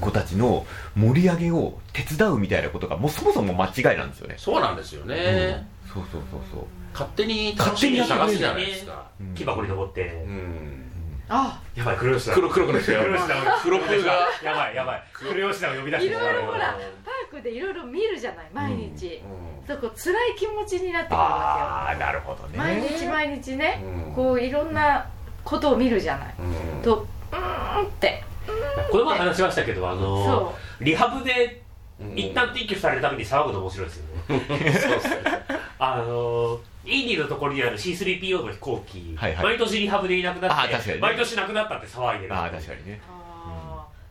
[0.00, 4.34] 子たちの盛り上げを手伝うみたいなことがもうそもそも間違いなんですよね。
[4.38, 5.66] そうなんですよね。
[5.92, 6.64] そうそうそうそう。
[6.92, 9.06] 勝手に楽しみを探すじゃないですか。
[9.20, 9.34] うん。
[9.34, 10.24] 木箱に登って。
[10.26, 10.83] う、ん
[11.28, 12.34] あやばい、黒吉だ。
[12.34, 13.34] 黒黒くなって黒吉だ。
[13.62, 14.12] 黒くが。
[14.42, 15.02] やばい、やばい。
[15.12, 15.50] 黒。
[15.50, 16.80] 吉だを呼び出していろいろほらうん。
[17.04, 19.22] パークでいろいろ見るじゃない毎日、
[19.64, 24.14] うそうこう辛い気持ちになってくるわああなるほどけよ毎ね日毎日ね、うん。
[24.14, 25.06] こういろんな
[25.44, 26.82] ことを見るじゃない、んうん。
[26.82, 28.22] とうーんって。
[28.90, 31.62] この前話しましたけど、あの、そリハブで
[32.00, 32.18] うん。
[32.18, 34.40] 一旦撤去されるために騒ぐの面白いですよね。
[34.78, 35.16] そうですね。
[35.78, 39.44] あのインディのところにある C3PO の飛行機、はいはい。
[39.44, 40.98] 毎年リハブでいなくなってね。
[41.00, 43.00] 毎年なくなったって騒いでるああ確かにね。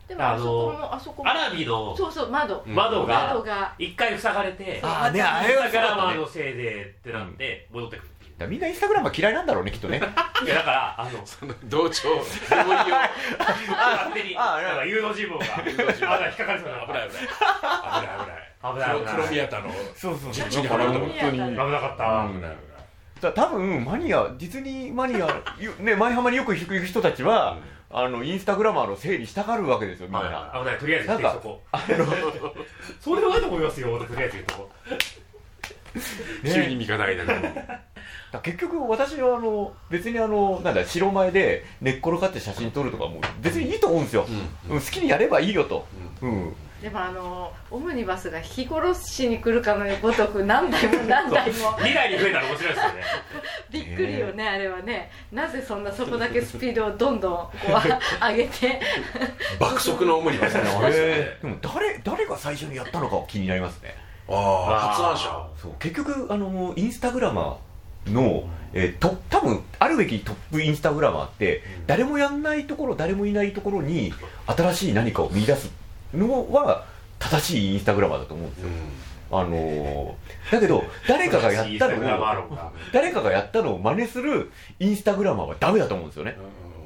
[0.07, 1.29] でもあそこもあそこも。
[1.29, 2.63] アラビのそうそう窓。
[2.65, 2.75] うん。
[2.75, 3.73] 窓が窓が。
[3.77, 8.09] 一回塞がれてあーねあイれはンスタグラマーそうだのせいでってなって戻ってくる
[8.49, 9.97] みんなインスタグラマー嫌いなんだろうねきっとね。
[10.43, 12.19] いやだからあのその同調同意を
[13.79, 17.23] 勝手にああなんか誘導尋問が誘導尋問あ引っかかりそうだ危ない危ない。
[18.01, 20.31] 危ない危ない危ない黒宮田のそうそう。
[20.31, 21.31] 実地に払うとこ本当に。
[21.31, 22.35] 危ない危なかった、うん。
[22.35, 22.55] 危ない
[23.21, 25.17] だから多分マニアディズニーマニア
[25.59, 27.57] よね舞浜によく行く人たちは、
[27.89, 30.77] あのインスタグラマーのせいにしたがるわけですよみんな、はい危ない。
[30.79, 31.61] とりあえずなんかそこ。
[32.99, 34.71] そうでもないと思いますよとりあえず言うとこ。
[36.43, 36.53] ね。
[36.53, 37.77] 急に味方がいなくなるだか
[38.33, 44.25] ら結局私はあの別にあのなんだ白前で寝っ転がって写真撮るとかも別にいいと思うんですよ、
[44.69, 44.75] うん。
[44.75, 44.81] うん。
[44.81, 45.85] 好きにやればいいよと、
[46.21, 53.03] うんでもあのオムニバスが引き殺しに来るかのごとく何台も何台も2台に増えたら面白いですよね。
[53.71, 55.09] びっくりよねあれはね。
[55.31, 58.81] なぜそんなそこだけスピードをどんどんこう上げて。
[59.61, 63.95] 爆速のオムニバスあれでも誰誰が最初にやったのかは気になりますね。
[64.27, 65.47] ああ発案者。
[65.61, 65.71] そう。
[65.79, 68.43] 結局あのインスタグラマーの、
[68.73, 74.13] えーと多分あるべきトップインスタグラマーって誰もやんないところ誰もいないところに
[74.47, 75.82] 新しい何かを見出す
[76.13, 76.85] のは
[77.19, 78.69] 正しいインスタグラマーだと思うんですよ、
[79.31, 80.13] あのー
[80.51, 82.59] だけど誰かがやったのを
[82.91, 86.37] 誰かがやったのを真似するインスタグラマーはダメだと思うんですよね、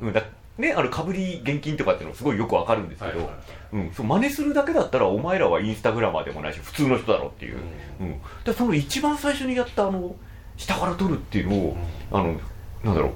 [0.01, 0.23] うん、だ
[0.57, 3.29] ねあのかぶり現金とかっていうのすごいよくわかるんですけど、
[3.73, 7.57] うん、そう真似するだけだったらお前らはインスタグラマーでもないし普通の人だろっていう、
[7.99, 10.15] うん、だからその一番最初にやったあの
[10.55, 11.77] 下から撮るっていうのを、
[12.11, 12.39] あの
[12.83, 13.13] なんだろう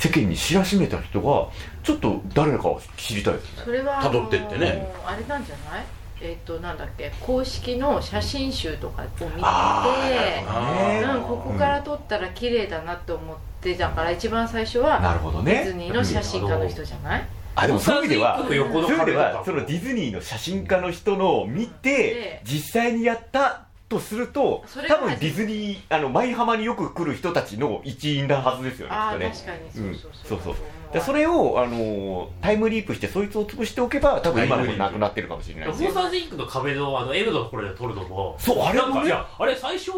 [0.00, 1.48] 世間に知らしめた人が
[1.82, 3.62] ちょっと誰かは知りたいですね。
[3.66, 4.90] それはあの辿ってってね。
[5.04, 5.84] あれなんじゃない？
[6.22, 7.12] えっ、となんだっけ？
[7.20, 29.34] 公式の写真集とかを見てうん、ここから撮ったら綺麗だなと思ってだから一番最初はなるほどディズねニーの写真家の人じゃない、あでもそういう意味ではそういう意味ではそのディズニーの写真家の人のを見てで実際にやったとするとそれが多分ディズニーあの舞浜によく来る人たちの一員なはずですよねあ確かに。
[29.70, 29.94] そう
[30.28, 30.54] そうそう,、うんそう。
[30.54, 35.78] そうでそれを、あのータイムリープしてそいつを潰しておけば多分今のもなくなってるかもしれないモで。
[35.78, 39.00] すよンスターズインクの壁のあの M のところで撮るのもそうあれなんもね。
[39.02, 39.90] かいやあれ最初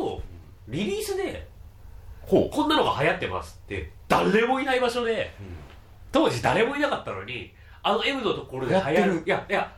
[0.68, 1.46] リリースで
[2.22, 5.35] ほこんなのが流行ってますって誰もいない場所で
[6.11, 7.52] 当時誰もいなかったのに
[7.83, 9.22] あの M のところで流行る。
[9.26, 9.72] いやいや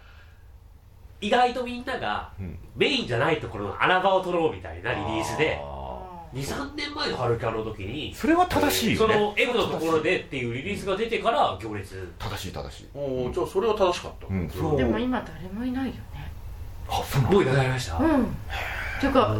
[1.21, 2.59] 意外とみんながうん。
[2.77, 12.13] メインじゃないところの穴場を撮ろうみたいなリリースであ23年前の春キャの時にーそれは正しいよねその M のところでっていうリリースが出てから行列。
[12.19, 12.89] 正しい正しい。
[12.93, 14.27] おーじゃあそれは正しかった。
[14.29, 16.33] うんでも今誰もいないよね。
[16.89, 17.35] あそうなの？
[17.35, 17.97] もういなくなりました？
[17.99, 18.37] うん
[19.01, 19.37] ていうか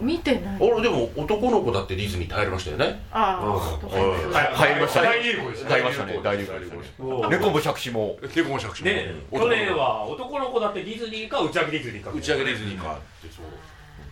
[0.00, 0.56] 見見てない。
[0.60, 3.02] 俺でも男の子だってディズニー耐えましたよね。
[3.12, 4.36] あうん。
[4.36, 5.08] あ入りましたね。
[5.08, 5.70] 大流行ですね。
[5.70, 6.20] 入りましたね。
[6.22, 8.18] 大流行猫も借子も。
[8.34, 8.86] 猫も借子も。
[8.90, 12.10] ね去年は男の子だってディズニーか打ち上げディズニーか。
[12.10, 12.96] 打ち上げディズニーかっ
[13.28, 13.44] てそう。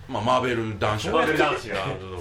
[0.07, 1.77] まあマーベル男子マーベル男子が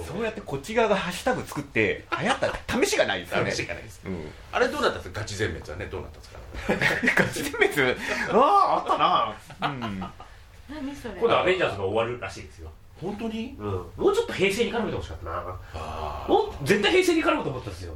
[0.06, 0.24] そう。
[0.24, 3.50] やってこっち側がハッシュタグ作って流行った試しがないですよね。
[3.50, 4.00] 試しがないです。
[4.06, 4.30] うん。
[4.52, 5.20] あれどうなったんですか？
[5.20, 7.22] ガチ全滅はねどうなったんですか？
[7.24, 7.96] ガチ全滅？
[8.32, 9.70] あああったな。
[9.70, 10.04] うん
[10.68, 11.14] 何それ？
[11.14, 12.70] 今度アベンジャーズが終わるらしいですよ。
[13.00, 13.56] 本当に？
[13.58, 13.66] うん。
[13.70, 15.24] もうちょっと平成に絡めてほしかった。
[15.26, 17.94] なあもう絶対平成に絡むと思ったんですよ。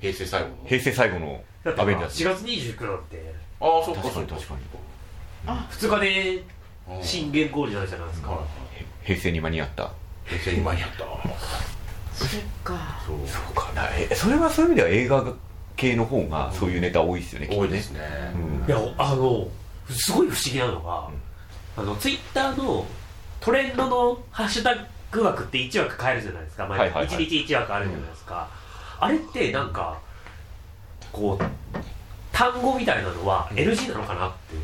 [0.00, 0.54] 平成最後の。
[0.66, 2.24] 平成最後のだってアベンジャーズ。
[2.24, 3.34] 4月29なんて。
[3.60, 4.34] ああそっか確かそっか。
[4.34, 5.60] に確かに。
[5.70, 6.44] 2日で
[6.88, 8.30] うん新元号じゃないじゃないですか。
[8.30, 8.40] はい
[9.04, 9.90] 平成に間に合った。
[10.24, 10.98] 平成に間に合った。
[10.98, 13.00] そっか。
[13.06, 13.16] そう。
[13.26, 13.88] そうかな。
[13.96, 15.34] えそれはそういう意味では映画
[15.76, 18.00] 系の方がそういうネタ多いですよねきっと多いですね。
[18.34, 18.68] うん。
[18.68, 19.48] いやあの
[19.88, 21.08] すごい不思議なのが、
[21.78, 22.84] あのツイッターの
[23.40, 24.74] トレンドのハッシュタ
[25.12, 26.66] グ枠って1枠変えるじゃないですか。
[26.66, 27.16] 毎はいはいはい。
[27.16, 28.48] 1日1枠あるじゃないですか、
[28.98, 30.00] あれってなんか
[31.12, 31.44] こう
[32.32, 34.56] 単語みたいなのは NG なのかなって。
[34.56, 34.62] いう、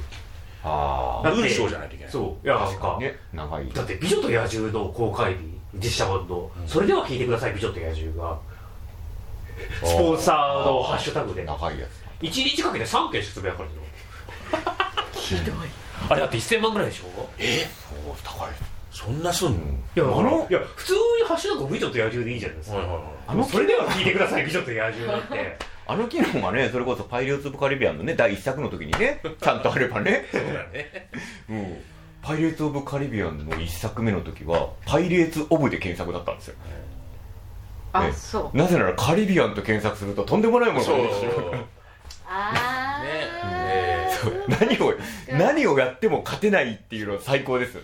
[0.64, 2.12] あだって文章じゃないといけない。
[2.12, 2.44] そう。
[2.44, 3.18] いやなんか確かにね。
[3.32, 3.72] 長い。
[3.72, 5.38] だって「美女と野獣」の公開日
[5.74, 6.68] 実写版の、うん。
[6.68, 8.36] それでは聞いてください美女と野獣が。
[9.84, 11.44] スポンサーのハッシュタグで。
[11.44, 11.86] 長いや
[12.20, 13.82] 1日かけて3件しかつぶやかれるの。
[15.12, 17.28] ひどいあれだって1000万ぐらいでしょ？
[17.38, 17.66] え？
[17.66, 18.48] つそう高い。
[18.90, 19.58] そんなすんの？
[19.58, 19.60] い
[19.98, 25.56] やあのいや普通にハッシュタグ美女と野獣でいいじゃないですか、はいはいあのそれでは聞いてください美女と野獣だって。
[25.86, 30.26] あの機能がねそれこそ「パイレーツ・オブ・カリビアン」のね第一作の時にね ちゃんとあればね。
[30.30, 31.10] そうだね。
[31.50, 31.82] うん。
[32.22, 36.54] パイレーツ・オブ・カリビアンの一作目の時はパイレーツ・オブで検索だったんですよ。
[36.54, 36.60] ね。
[37.92, 38.56] あそう。
[38.56, 41.64] なぜならカリビアンと検索するととんでもないものがそう出てくるね
[42.26, 43.93] ああ、え
[44.48, 44.94] 何を
[45.30, 47.78] 何をやっても勝てないっていうのは最高です。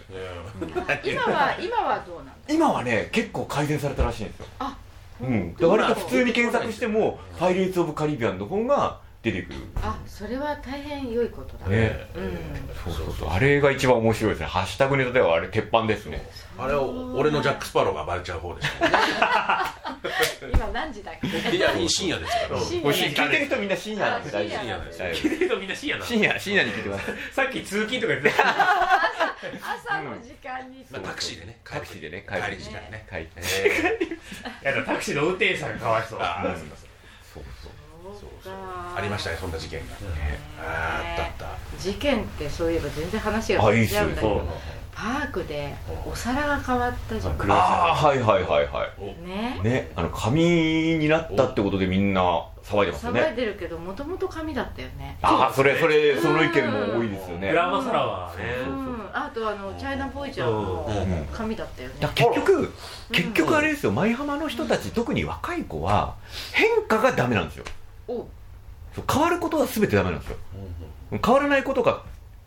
[1.04, 2.32] 今は今はどうなんだ？
[2.48, 4.46] 今はね結構改善されたらしいんですよ。
[4.58, 4.76] あ
[5.22, 9.58] うん、だから割と普通に検索しても「パイレーツ・オブ・カリビアン」の方が出てくる。
[9.82, 11.66] あそれは大変良いことだ。
[11.68, 12.08] ね。
[12.16, 12.38] うん。
[12.94, 13.28] そうそうそう。
[13.30, 14.46] あれが一番面白いですね。
[14.46, 16.26] ハッシュタグネタではあれ鉄板ですね。
[16.58, 18.94] あれを俺のジャック・スパローがバレちゃう方でしたね。
[20.54, 21.56] 今何時だっけ？
[21.56, 22.60] いや深夜ですから。
[22.60, 24.76] 聞いてる人みんな深夜なんであ大丈深夜
[25.12, 26.98] 聞いてる人みんな深夜なの深夜深夜に聞いてくだ
[27.32, 28.42] さっき通勤とか言ってた。
[29.86, 30.84] 朝の時間に。
[30.90, 31.58] まあタクシーでね。
[31.64, 33.06] タクシーでね帰り時間ね。
[33.10, 33.98] 帰りえ
[34.62, 36.20] いやだからタクシーの運転手さんがかわいそう
[38.46, 39.86] ありましたねそんな事件が。
[40.62, 44.42] あーあったあっ事件ってそういえば全然話が違うんだけど。
[44.92, 47.34] パークでお皿が変わったじゃん。
[47.38, 48.86] 黒ああはいはいはいは
[49.24, 49.64] ねい。
[49.64, 49.90] ね。
[49.96, 50.42] あの紙
[50.98, 52.20] になったってことでみんな
[52.62, 53.20] 騒いでますよね。
[53.22, 55.16] 騒いでるけどもともと紙だったよね。
[55.22, 57.48] ああそれそれその意見も多いですよね。
[57.48, 58.44] グランマサラはね。
[58.68, 59.08] うん。
[59.14, 61.94] あとあのチャイナボーイちゃんもうん紙だったよね。
[62.14, 62.72] 結局
[63.10, 63.92] 結局あれですよ。
[63.92, 66.16] 舞浜の人たち特に若い子は
[66.52, 67.64] 変化がダメなんですよ
[69.10, 70.36] 変わることは全てダメなんですよ。
[71.24, 72.02] 変わらないことが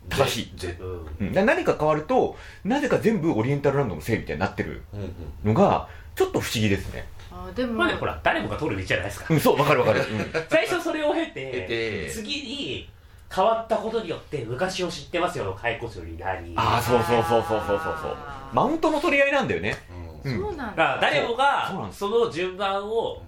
[0.08, 0.58] 正しい。
[0.58, 0.76] ぜ
[1.18, 1.32] うん。
[1.32, 7.06] 何か変わるとなぜか全部オリエンタルランドのせいみたいになってるうんうんのがちょっと不思議ですね。
[7.30, 7.74] あでも。
[7.74, 10.06] まあねほら誰もが通る道じゃないですかうんそうわかるわかる、うん。
[10.48, 12.06] 最初それを経経て。
[12.06, 12.88] て次に
[13.34, 16.52] 変わったことによって昔を知ってますよの解雇するになり。
[16.56, 18.16] ああそうそうそうそうそうそうそう。
[18.52, 19.76] マウントの取り合いなんだよね。
[20.24, 20.40] うん。
[20.40, 20.84] そうなんだ。
[20.94, 23.22] だから誰もがその順番を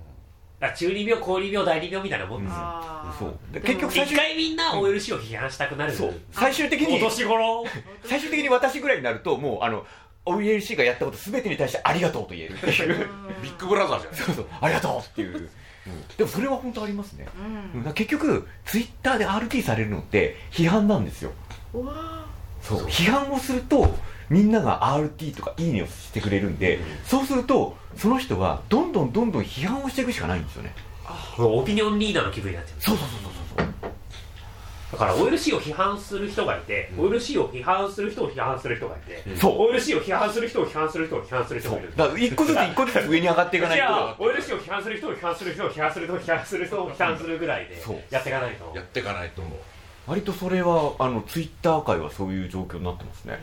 [0.58, 2.56] だから中二病高二病第二病みたいなもんですよ。
[2.58, 3.18] あー。
[3.18, 3.38] そう。
[3.52, 6.14] で結局最終一回みんな OLC を批判したくなるそう。
[6.32, 7.64] 最終的にお年頃。
[8.04, 9.84] 最終的に私ぐらいになるともうあの
[10.24, 12.54] OELC がやったこと全てに対してありがとうと言える。
[12.54, 13.06] っていう
[13.42, 14.46] ビッグブラザーじゃないそうそう。
[14.60, 15.36] ありがとうっていう、
[15.86, 16.06] うん。
[16.16, 17.80] でもそれは本当ありますね、ううん。
[17.80, 21.32] ん、だから結局ツイッターで RT されるのって批判なんですよ。
[21.74, 22.24] うわ
[22.62, 22.86] そう。
[22.86, 23.94] 批判をすると
[24.30, 30.74] みんなが RT とかいいねをしてくれるんで、そうするとその人はどんどんどんどん批判をしていくしかないんですよね。
[31.38, 32.80] オピニオンリーダーの気分になっちゃう。
[32.80, 33.96] そうそうそうそうそう。
[34.92, 39.72] だから OLC を批判する人がいて、OLC を批判する人を批判する人がいて、そう。
[39.72, 48.00] OLC を批判する人を批判する人を批判する人そがいうるだから一個ずつ一個ずつ上に上がっていかないじゃとあ OLC を批判する人を批判する人を批判する人を批判する人を批判するぐらいでそう。
[48.10, 48.72] やっていかないと。
[48.76, 49.58] やっていかないと思う
[50.06, 53.38] 割とそれはあのツイッター界はそういう状況になってますね。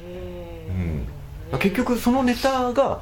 [1.52, 1.60] うん。
[1.60, 3.02] 結局そのネタが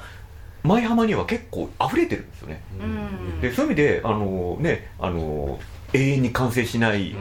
[0.63, 2.62] 舞浜には結構溢れてるんですよね。
[2.80, 3.41] うん。
[3.41, 5.60] でそういう意味であのねあの
[5.93, 7.15] 永遠に完成しないう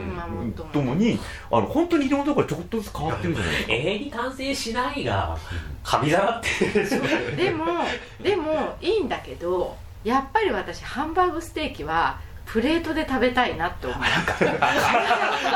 [0.45, 1.19] んともに
[1.51, 3.73] あの本当にいろんなところちょこっとずつ変わってるじゃないですか。
[3.73, 5.37] 永遠に完成しないが
[5.83, 7.65] 紙皿ってでも
[8.21, 13.99] でもいいんだけどやっぱり私ハンバーグステーキはプレートで食べたいなって思う。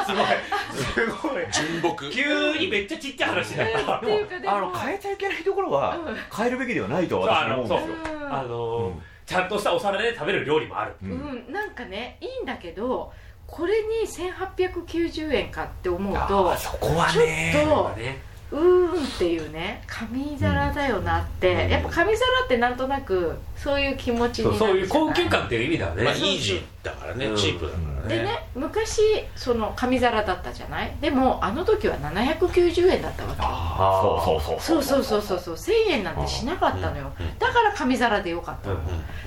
[0.05, 6.15] すごい純木急にめっちゃちっちゃい話だったっていうかでもあの変えちゃいけないところはうん。
[6.35, 9.01] 変えるべきではないとは私は思うんですよ。
[9.25, 10.93] ちゃんとしたお皿で食べる料理もある。
[11.03, 11.11] うん。
[11.11, 11.13] う
[11.49, 13.11] ん、なんかねいいんだけど
[13.47, 28.17] これに1890円かって思うあとーそこはねちょっとねうーんっていうね紙皿だよなって、うん、やっぱ紙皿ってなんとなくそういう気持ちにそういう高級感っていう意味だね、まあ、イージーだからね、うん、チープだからね。
[28.17, 29.01] でね昔
[29.35, 30.95] その紙皿だったじゃない？
[31.01, 33.41] でもあの時は790円だったわけ。
[33.41, 35.25] ああそうそうそうそうそう。
[35.25, 38.77] そうそう1000円なんてしなかったのよ、だから紙皿でよかったの、う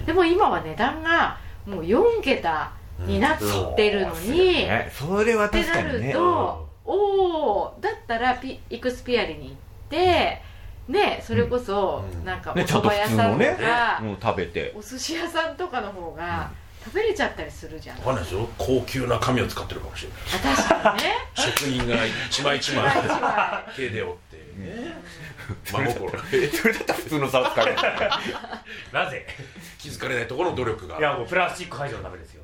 [0.03, 3.39] ん、でも今は値段がもう4桁になっ
[3.77, 9.57] てるのに、うん、そ、ね,、れは確かに、ね、ってなると、おおだったらピイクスピアリに行っ
[9.91, 10.41] て
[10.89, 12.25] ねそれこそうん。
[12.25, 14.73] なんかお蕎麦屋さんとか、もう食べて。
[14.75, 16.51] お寿司屋さんとかの方が
[16.83, 18.49] 食べれちゃったりするじゃん、わかんないですよ。
[18.57, 20.19] 高級な紙を使ってるかもしれない。
[20.55, 21.15] あ確かにね。
[21.35, 22.91] 職人が一枚一枚
[23.77, 24.37] 手で折って。
[24.59, 24.97] ね。
[25.65, 26.11] 真心。
[26.11, 27.77] それだったら普通の皿使える。
[28.93, 29.27] なぜ？
[29.79, 30.99] 気づかれないところの努力が。
[30.99, 32.43] いやもうプラスチック排除のためですよ。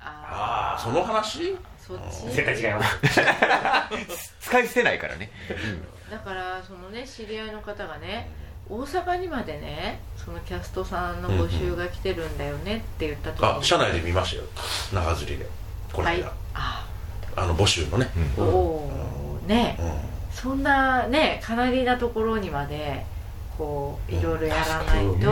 [0.00, 1.56] ああその話？
[2.30, 4.32] 絶対違います。
[4.40, 5.30] 使い捨てないからね。
[6.10, 8.28] だからそのね知り合いの方がね
[8.68, 14.42] 大阪にまでねそのキャストさんの募集が来てるんだよねって言った時に、あ社内で見ましたよ。
[14.92, 15.46] 長釣りで。
[15.92, 16.22] このはい。
[16.22, 16.86] 間あ。
[17.36, 18.08] あの募集のね。
[18.38, 19.76] おおーね。
[19.78, 19.82] う
[20.34, 23.04] そんなねかなりなところにまで
[23.56, 25.30] こういろいろやらないと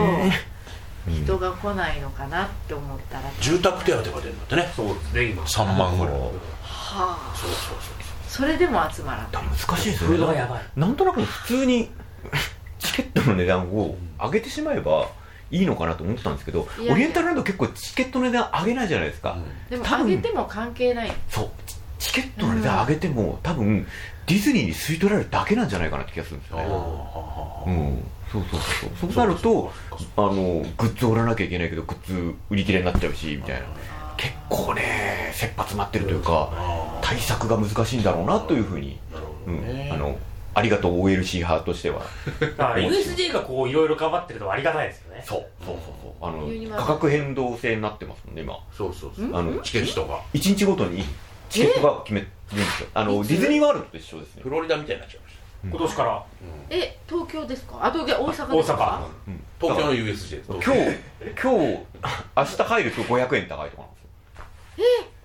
[1.09, 3.29] 人が来ないのかなって思ったら。
[3.29, 4.73] ん住宅手当が出るんだってね。
[4.75, 5.43] そうですね今。
[5.43, 6.31] 3万ぐらいは
[6.63, 7.35] あ。
[7.37, 9.31] そうそうそうそれでも集まらない。
[9.33, 10.35] 難しいですフードよね。
[10.35, 10.63] がやばい。
[10.77, 11.91] なんとなく普通に
[12.79, 15.09] チケットの値段を上げてしまえば
[15.51, 16.95] いいのかなと思ったんですけどいやいや。
[16.95, 19.71] オリエンタルランド結構チケットの値段上げないじゃないですか、うん。
[19.71, 21.13] でも上げても関係ない。
[21.29, 21.51] そう。
[21.67, 23.87] チチケットの値段上げても、多分
[24.27, 26.65] ディズニーに吸い取られるだけなんじゃないかなって気がするんですよね。
[27.67, 29.13] うんそうそうそうそう。
[29.13, 29.73] そうなると
[30.17, 30.33] あの
[30.77, 33.67] グッズを売らなきゃいけないけどグッズ売り切れになっちゃうしみたいな。
[34.17, 39.67] 結構ね切羽詰まってるというか対策が難しいんだろうなというふうに、なるほうん。
[39.67, 40.17] どねあの
[40.55, 42.03] ありがとう OLC 派としては。
[42.41, 45.23] だから USJ がこういろいろ頑張ってるのはありがたいですよね。
[45.27, 48.57] そうそうそうそうあの価格変動制になってますもんね今。
[48.73, 50.21] そうそうそうあのチケットが。
[50.33, 51.05] 1日ごとに
[51.51, 52.89] チケットが決めるんですよ。
[52.95, 54.43] あのディズニーワールドと一緒ですね。
[54.45, 55.24] フロリダみたいになっちゃいまし
[55.71, 56.25] 今年から。
[56.71, 57.79] え東京ですか？
[57.83, 59.03] あ東京大阪ですか？
[59.61, 59.77] 大阪。
[59.77, 60.71] た東京の USJ です今日
[61.41, 61.87] 今日
[62.37, 64.01] 明日入ると500円高いとかなんで
[64.77, 64.85] すよ。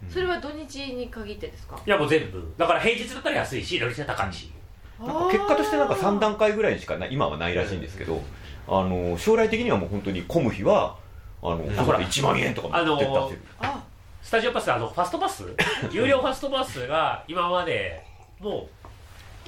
[0.09, 1.79] それは土日に限ってですか？
[1.85, 2.53] いやもう全部。
[2.57, 4.51] だから平日だったら安いし土日は高いし。
[4.99, 8.21] なんか結果としてなんか3段階ぐらいにしかない今はないらしいんですけど
[8.67, 10.97] あの将来的にはもう本当に混む日は
[11.41, 11.99] あのほら。
[12.01, 13.41] 1万円とかもあの出せる。
[13.59, 13.83] あ。
[14.21, 15.43] スタジオパスあのファストパス？
[15.91, 18.03] 有料ファストパスが今まで
[18.39, 18.78] もう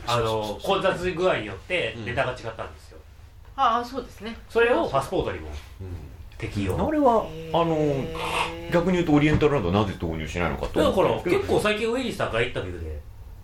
[0.08, 2.98] あの混雑具合によってネタが違ったんですよ。
[3.56, 4.36] ああそうですね。
[4.50, 5.48] それをパスポートにも。
[5.82, 5.88] うん。
[6.38, 6.88] 適用。
[6.88, 7.78] あれはあの
[8.72, 13.00] 逆に言うとオリエンタルランドはなぜ導入しないのかとだから結構最近ウェイリーさんがインタビューで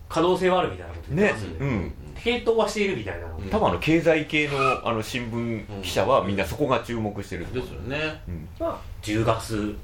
[0.10, 1.56] 可能性はあるみたいなこと言ってねますよね。
[1.60, 3.38] うん検討はしているみたいなの。
[3.38, 3.50] うん。
[3.50, 8.22] 多分あの経済系のあの新聞記者はみんなそこが注目してるんですよね。
[8.28, 8.50] うん。
[8.60, 9.78] まあ10月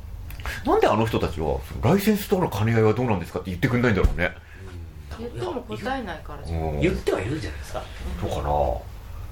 [0.66, 4.36] なんであの人たちはライセンスとの兼ね合いはどうなんですかって言ってくんないんだろうね
[5.20, 6.62] 言っても答えないからじゃん。
[6.62, 6.82] うん。
[6.82, 7.84] 言ってはいるんじゃないですか。
[8.22, 8.42] そうかな。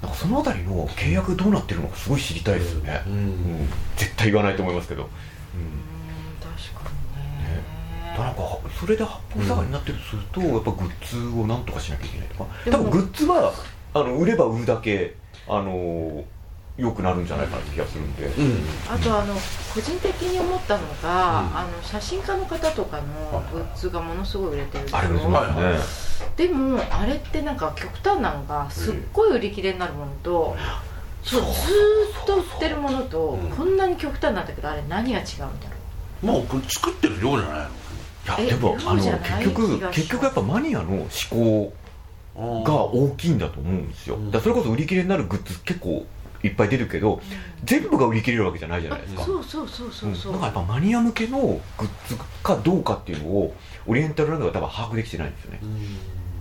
[0.02, 3.64] なんかそのあたりの契約どうなってるのかすごい知りたいですよね、ううん。
[3.64, 5.08] ん絶対言わないと思いますけど、うん。
[5.08, 7.62] うーん確かにね。
[8.16, 10.90] だなんかそれで八方下がりになってるとすると、やっぱグッ
[11.34, 12.50] ズをなんとかしなきゃいけないとか。
[12.70, 13.52] 多分グッズは
[13.94, 15.14] あの売れば売るだけ
[15.48, 16.24] あの
[16.76, 18.64] 良くなるんじゃないかなって気がするんで、うん。
[18.88, 19.34] あとあの
[19.74, 21.56] 個人的に思ったのが、うん。
[21.58, 25.78] あの写真家の方とかのグッズがものすごい売れてるであれもそうですね、はい
[26.36, 30.56] でもあれってなんか極端なのがすっごい売り切れになるものと、
[31.22, 31.50] そうずー
[32.22, 33.50] っと売ってるものと、うん。
[33.50, 35.50] こんなに極端なんだけどあれ何が違うんだろ
[36.22, 37.68] うもうこれ作ってる量じゃない
[38.38, 41.74] えいやでもあの量じゃない結局結局やっぱマニアの思考
[42.36, 44.26] のが大きいんだと思うんですよ、うん。
[44.26, 46.06] だからそれこそ売り切れになるグッズ結構
[46.42, 47.20] いっぱい出るけど
[47.64, 49.22] 全部が売り切れるわけじゃないじゃないですか。
[49.22, 50.40] あそうそうそうそうそう、うん。
[50.40, 51.38] だからやっぱマニア向けの
[51.78, 53.54] グッズかどうかっていうのを
[53.86, 55.60] オリエンタルランドが多分把握できてないんですよね。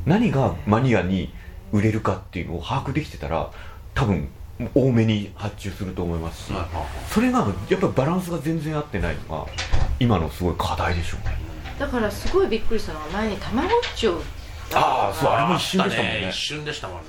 [0.05, 1.33] 何がマニアに
[1.71, 3.51] 売れるかっていうのを把握できてたら
[3.93, 4.29] 多分
[4.75, 6.53] 多めに発注すると思いますし、
[7.09, 9.47] それがやっぱりバランスが全然合ってないのが
[9.99, 11.35] 今のすごい課題でしょうね。
[11.79, 14.21] だからすごいびっくりしたのが前にたまごっちを
[14.73, 16.29] ああそうあれも一瞬でしたもんね。
[16.29, 17.03] 一瞬でしたもんね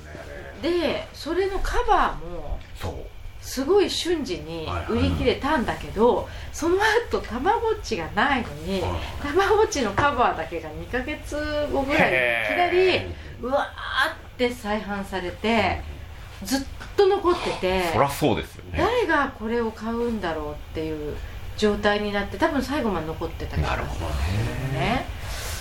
[0.63, 2.95] でそれのカバーもそう。
[3.43, 4.87] すごい瞬時にはいはい。
[4.93, 6.77] 売り切れたんだけど、その
[7.11, 8.81] 後たまごっちがないのに、
[9.21, 11.35] たまごっちのカバーだけが2ヶ月
[11.73, 15.81] 後ぐらいにいきなりうわーって再販されて
[16.45, 16.61] ずっ
[16.97, 18.79] と残っててそりゃそうですよね。
[18.79, 21.17] 誰がこれを買うんだろうっていう
[21.57, 24.09] 状態になって多分最後まで残ってた気がするんですよ
[24.81, 25.07] ね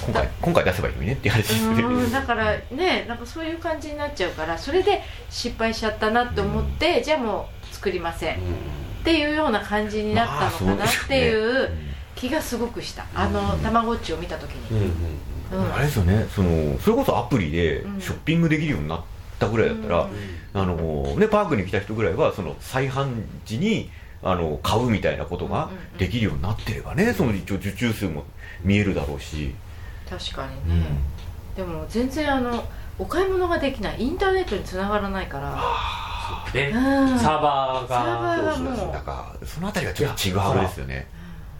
[0.04, 1.84] 今回今回出せばいいのにねって話ですね。
[1.84, 8.38] うんだからねなんかそういう感じになっちゃうからそれで失敗しちゃったなって思って、じゃあもう作りません。
[8.38, 8.40] っ
[9.04, 11.70] ていうような感じになったのかなっていう
[12.16, 13.06] 気がすごくした。
[13.16, 16.26] あのたまごっちを見た時に、うんあれですよね。
[16.34, 18.02] そのそれこそアプリでうん。
[18.02, 19.02] ショッピングできるようになっ
[19.38, 20.10] たぐらいだったら、
[20.54, 20.76] あの
[21.18, 23.90] ね、パークに来た人ぐらいはその再販時に
[24.24, 28.24] あの買うみたいなことができるようになってればねその一応受注数も
[28.64, 29.54] 見えるだろうし、
[30.12, 30.86] 確かにね、
[31.56, 32.66] でも全然あの
[33.00, 34.02] お買い物ができない。
[34.02, 35.64] インターネットにつながらないから。
[36.54, 36.72] ね。
[36.76, 37.18] うん。
[37.18, 41.08] サーバーサーバがーがそうそうだからそのあたりがちょっと違うはずですよね。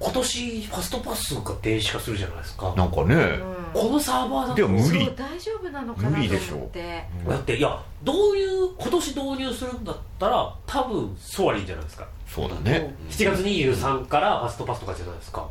[0.02, 2.74] 今年ファストパスが電子化するじゃないですか。
[2.76, 3.82] なんかね、うん。
[3.82, 5.14] このサーバーだとでも無理。
[5.16, 6.58] 大丈夫なのかなと思無理でしょ。
[6.58, 12.08] ってだっていや導入今年導入するんだったら多分そうはいいんじゃないですか。
[12.28, 12.96] そうだね。
[13.10, 15.48] 7月23からファストパスとかじゃないですか。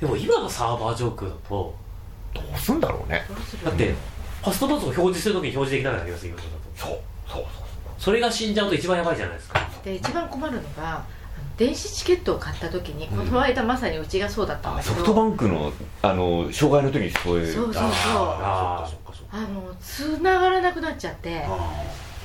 [0.00, 1.74] でも今のサーバー状況だと
[2.34, 3.22] どうすんだろうね。
[3.64, 3.94] だって
[4.42, 6.86] ファストパスを表示するときに表示できなくなりますよ今のだと。
[6.86, 7.44] そうそう
[7.98, 9.60] それが死んじゃうと一番やばいじゃないですか。
[9.84, 11.04] で一番困るのが
[11.56, 15.72] 電子チケットを買った時にこの間まさにうちがそうだったんだけど、ソフトバンクの
[16.02, 17.64] あの障害の時にそういうそう。
[17.66, 17.92] そうそう
[19.34, 21.46] あの繋がらなくなっちゃって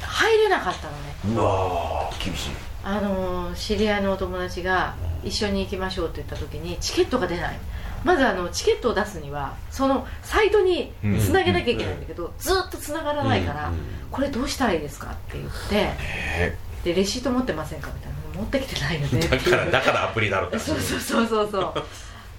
[0.02, 0.94] 入れなかったの
[1.34, 1.36] ね。
[1.36, 2.26] うわー。
[2.26, 2.50] 厳しい。
[2.84, 7.60] あの知り合いのお友達が一緒に行きましょうって言った時にチケットが出ない
[8.04, 13.72] まずあのチケットを出すにはそのサイトにつなげなきゃいけないんだけど、ずっとつながらないから、
[14.12, 21.74] これどうしたらいいですかって言ってねでレシート持ってませんかみたいな持ってきてないよね だからだからアプリだろうそうそうそうそうそう。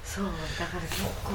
[0.05, 0.25] そう
[0.59, 1.33] だから結構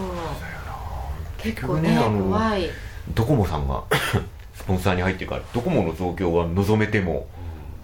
[1.37, 2.69] 結構ねね怖い。
[3.13, 3.83] ドコモさんが
[4.55, 7.27] スポンサーに入ってるからドコモの増強は望めても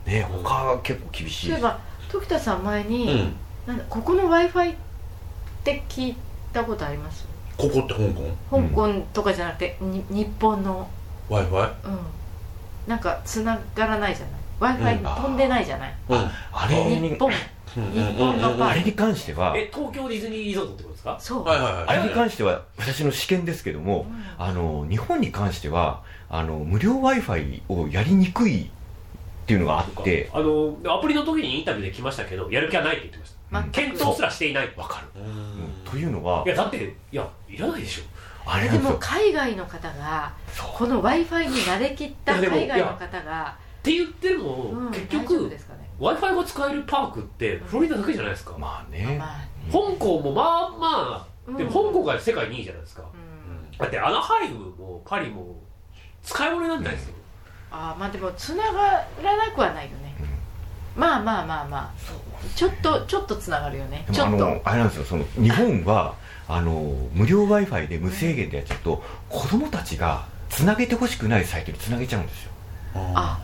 [0.06, 1.48] ね他は結構厳しい。
[1.48, 1.80] そういえば
[2.10, 3.36] 時田さん前に、うん。
[3.68, 4.76] なんだここの w i f i っ
[5.64, 6.16] て聞い
[6.54, 7.28] たことあります？
[7.58, 8.38] ここって香港？
[8.50, 10.88] 香港とかじゃなくて、に日本の。
[11.30, 12.00] w i f i うん。
[12.88, 15.24] なんか繋がらないじゃない？w i f i うん。
[15.24, 16.18] 飛んでないじゃない、うん。
[16.52, 17.00] あれ？
[17.00, 17.32] に日本。
[17.32, 19.54] 日本のあれに関しては。
[19.56, 21.18] え東京ディズニーリゾートってことですか？
[21.20, 21.84] そう、はいはいはい。
[21.88, 24.24] あれに関しては私の試験ですけどもうん。
[24.44, 28.68] あの日本に関してはあの無料 w i f i をやりにくいっ
[29.46, 30.30] ていうのがあって。
[30.34, 33.39] あのアプリの時にインタビューで来ましたけどやる気はないって言ってました
[33.72, 34.74] 検討すらしていない。
[34.76, 35.08] わかる、
[35.90, 38.04] というのはいやだっていやいらないでしょ。
[38.46, 38.98] あれなんですよ。
[39.00, 40.34] 海外の方が
[40.74, 45.52] この w i f i に慣れきった海外の方が、って言ってるのも、うん、結局
[46.00, 53.78] w i f i が使えるパークってフロリダだけじゃないですか、まあね、まあ香港もまあまうんあでも香港が世界2位じゃないですか、うん。
[53.78, 55.56] だってアナハイムもパリも
[56.24, 57.14] 使い物になってないですよ、
[57.72, 60.16] あーまあでも繋がらなくはないよね、
[60.96, 62.20] まあまあまあまあ。
[62.56, 64.06] ちょっとちょっと繋がるよね。
[64.10, 64.46] でもあちょっと。
[64.46, 65.06] のあれなんですよ。
[65.06, 66.16] その日本は
[66.48, 72.52] あの無料 w i f i で無制限でやっちゃうと子供たちがつなげてほしくないサイトにつなげちゃうんですよ。
[72.96, 73.40] あ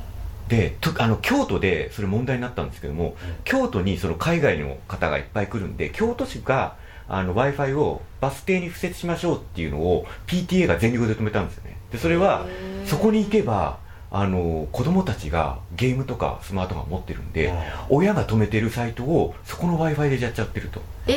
[0.48, 6.76] でとあの京都でそれ問題になったんですけども、京都にその海外の方がいっぱい来るんで京都市が
[7.08, 11.78] w i f i をバス停に敷設しましょうっていうのを PTA が全力で止めたんですよね。
[11.92, 12.88] でそれはへー。
[12.88, 13.80] そこに行けば
[14.12, 17.54] あの子供たちがゲームとかスマートフォン持ってるんで、
[17.90, 20.82] 親が止めてるサイトをそこの w i f i でやっちゃってると。
[21.08, 21.14] え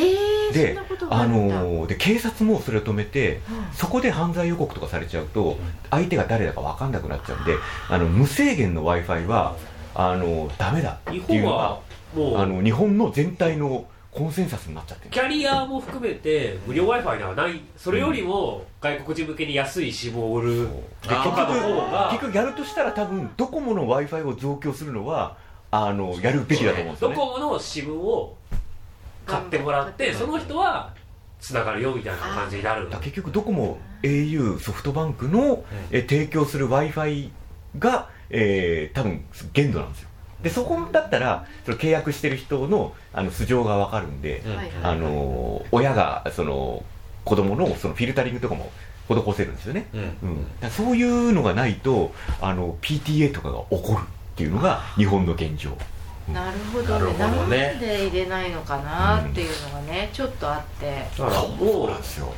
[0.50, 0.78] ー、で
[1.10, 3.42] あので警察もそれを止めてうん。
[3.72, 5.56] そこで犯罪予告とかされちゃうと
[5.90, 7.54] 相手が誰だか分かんなくなっちゃうんで
[7.88, 9.56] あの無制限の w i f i は
[9.94, 11.80] あのダメだって日いうの本は
[12.14, 13.86] がもうあの日本の全体の
[14.18, 17.60] コンセンサスになっちゃってるキャリアも含めて無料 w i f i ではない。
[17.76, 20.68] それよりも外国人向けに安い SIM を売る。
[21.02, 22.10] 結とかの方が。
[22.14, 25.36] 局結局やるとしたら多分ドコモの w i f i を増強するのは
[25.70, 27.14] あのやるべきだと思うんですよね。
[27.14, 28.36] ドコモの SIM を
[29.24, 30.92] 買ってもらってその人は
[31.38, 32.88] つながるよみたいな感じになる。
[32.88, 35.62] 結局ドコモ au ソフトバンクの、
[35.92, 37.30] え提供する w i f i
[37.78, 40.07] が、えー多分限度なんですよ
[40.42, 44.56] でそこだったらその契約してる人のあの素性が分かるんで、うん。
[44.56, 44.74] はいはい。
[44.82, 46.84] あの親がその
[47.24, 48.70] 子供のそのフィルタリングとかも
[49.08, 50.00] 施せるんですよね、うん。
[50.00, 55.76] うん、だからそういうのがないとあの PTA とかが起こるっていうのが日本の現状。
[56.32, 57.66] なるほどなるねほどね。
[57.68, 61.06] なんで入れないのかなっていうのがね、ちょっとあって。
[61.18, 62.32] だからそうもうなんですよ。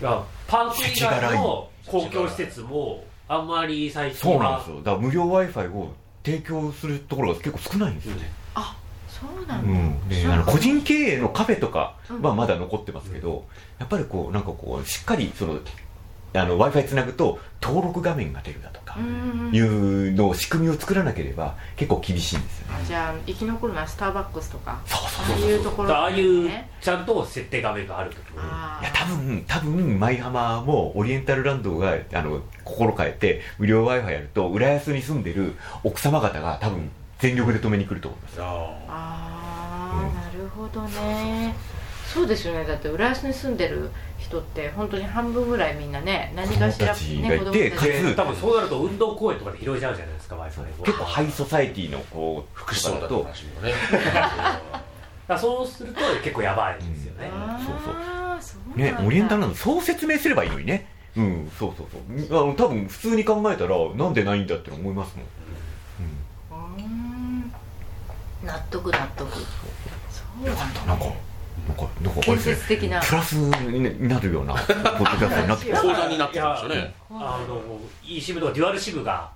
[0.46, 4.76] パーク以外の公共施設もあんまり最近はそうなんですよ。
[4.76, 5.92] だから無料 w i f i を
[6.24, 8.76] 提供するところが結構少ないんですよね、あ
[9.08, 12.22] そうなんだ、うん、あの個人経営のカフェとかうん。
[12.22, 13.44] はまだ残ってますけど、
[13.78, 15.60] やっぱりこうなんかこうしっかりその
[16.32, 19.50] w i f i つなぐと登録画面が出るだとかうん。
[19.54, 22.84] いうのを仕組みを作らなければ結構厳しいんですよね。
[22.86, 25.34] じゃあ生き残るのはスターバックスとかそうそう。
[25.34, 28.84] ああそういうところああいうねちゃんと設定画面があるときもあー。
[28.84, 35.54] いや多分多分舞浜もオリエンタルランドがあの心変えて無料 w i f i やると浦安に住んでる
[35.84, 38.36] 奥様方が多分全力で止めに来ると思います。
[38.40, 40.14] ああー、うん。
[40.14, 41.54] なるほどね。
[41.72, 41.79] そう
[42.26, 42.64] ですよね。
[42.64, 53.72] だって浦安に住んでる人って本当に半分ぐらいみんなね何かしら子供たちがいて子供で多分そうなると運動公園とかで広いじゃうじゃないですか w i f i を結構ハイソサイティのこう福士蒼汰の話もね。
[53.72, 54.82] だか
[55.28, 57.94] らそうすると結構やばいですよね、あーそうそう。
[58.40, 60.86] そうねオリエンタルランドそう説明すればいいのにね。
[61.16, 61.86] うんそうそう
[62.28, 62.42] そう。
[62.42, 65.22] あの多分普通に考えたらなんでないんだって思いますも
[66.56, 67.52] ん、うん、うーん。
[68.44, 69.30] 納得納得。
[69.32, 69.38] そ
[70.42, 70.46] う。
[70.46, 71.29] よかったなんかなんか
[72.02, 73.00] なんか建設的な。
[73.00, 79.30] プラスになるようなポッドキャストになってきま講す座になってましたねあの eSIM とかデュアル SIM が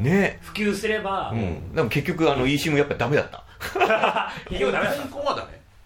[0.00, 0.38] ね。
[0.42, 1.74] 普及すれば、うん。
[1.74, 3.44] でも結局あの eSIM やっぱダメだった。
[4.48, 4.96] 結局ダメだっ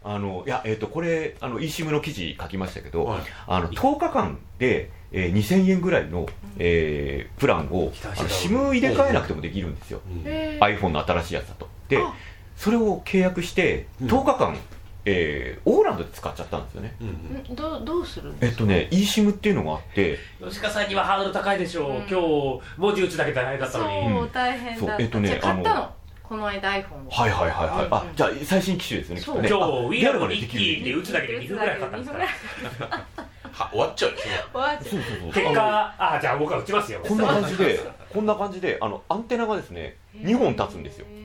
[0.05, 3.20] あのいやえっ、とこれあの eSIM の記事書きましたけど、はい。
[3.47, 6.26] あの10日間で、えー2000円ぐらいの、
[6.59, 10.78] えープランを SIM 入れ替えなくてもできるんですよ、へー。
[10.78, 11.68] iPhone の新しいやつだと。
[11.88, 12.12] であ。
[12.57, 14.09] それを契約してうん。
[14.09, 14.57] 10日間、
[15.05, 16.94] えーオーランドで使っちゃったんですよね。
[17.00, 17.55] うんん。
[17.55, 18.64] どうどうするんえですか？
[18.64, 21.96] っとね eSIM っていうのがあって吉川さんにはハードル高いでしょう、うん。
[21.98, 24.09] 今日文字打つだけ大変だったのに。
[24.18, 24.80] そう大変だった。
[24.80, 25.94] そうえっとね買ったあの？
[26.22, 27.11] この間 iPhone を。
[27.11, 28.16] はいはいはいはい、あうんうん。
[28.16, 29.48] じゃあ最新機種ですよねきっとね。
[29.48, 32.26] 今日あウィアムのリアルまで打つだけで2分ぐらいかかったんですから。
[33.53, 34.11] は 終わっちゃう。
[34.12, 34.88] でしょわーそう。
[34.90, 37.00] そうそう結果あじゃあ僕は打ちますよ。
[37.07, 37.80] こんな感じで
[38.12, 41.07] こんな感じであのアンテナがですね2本立つんですよ。
[41.11, 41.22] へ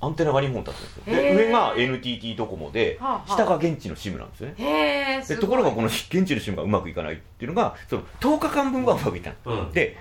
[0.00, 1.16] アンテナが2本立つんですよ。
[1.16, 3.32] で上が NTT ドコモではあはあ。
[3.32, 5.24] 下が現地の SIM なんですよね。
[5.26, 9.72] でところがこの現地の SIM がうまくいかないっていうのがその10日間分はうまくいったのうん。
[9.72, 9.96] で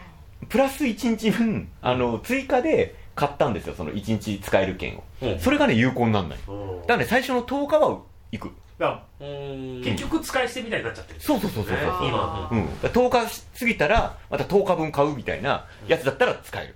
[0.49, 3.73] プラス1日分あの追加で買ったんですよ。
[3.75, 5.03] その1日使える券を。
[5.21, 5.39] うん。
[5.39, 6.39] それがね有効にならない。
[6.47, 6.81] うん。
[6.81, 7.99] だからね最初の10日は
[8.31, 8.51] 行く。
[8.77, 12.07] だ結局使い捨てみたいになっちゃってるそうそうそうそうねそう。
[12.07, 16.75] 今うん、だから10日過ぎたらまた10日分買うみたいなやつだったら使える。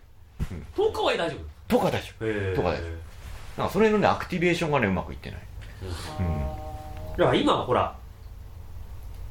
[0.75, 1.35] 10日は大丈
[1.69, 2.25] 10日は大丈夫。
[2.25, 2.83] 夫へえとかです
[3.61, 5.39] なんかそれのねアクティベーションがねうまくいってない。
[7.17, 7.95] だから今はほら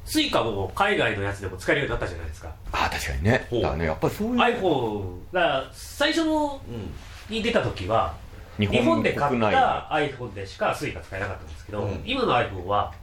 [0.05, 2.53] スイカも海外のやつでも使えるようになったじゃないですか。
[2.71, 3.47] ああ確かにね。
[3.51, 7.33] だからねやっぱりそういう iPhone だから最初のうん。
[7.33, 8.13] に出た時は
[8.57, 12.01] 日日本で買った iPhone でしかスイカ使えなかったんですけど、うん。
[12.05, 12.93] 今の iPhone は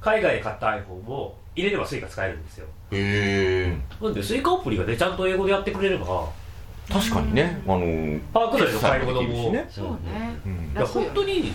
[0.00, 2.66] 海外で買った iPhone も入れればスイカ使えるんですよ。
[2.92, 6.30] へえなんでスイカアプリがねちゃんと英語でやってくれれば
[6.92, 7.60] 確かにね。
[7.66, 9.66] あのーパーク内の買い物もね。
[9.70, 10.38] そうね。
[10.46, 10.72] うん。
[10.74, 11.52] いや本当にい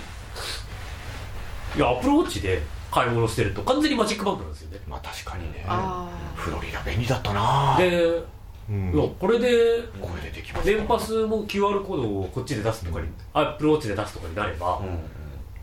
[1.77, 2.61] やアップルウォッチで
[2.91, 4.79] 買い物してると完全にマジックバンドなんですよね。
[4.87, 5.65] まあ確かにね。
[5.67, 7.75] あフロリダ便利だったな。
[7.79, 8.23] で、
[8.69, 9.15] うん。
[9.19, 14.79] これでこれでできます年パスも QR コードをこっちで出すとかに、アップルウォッチで出すとかになれば、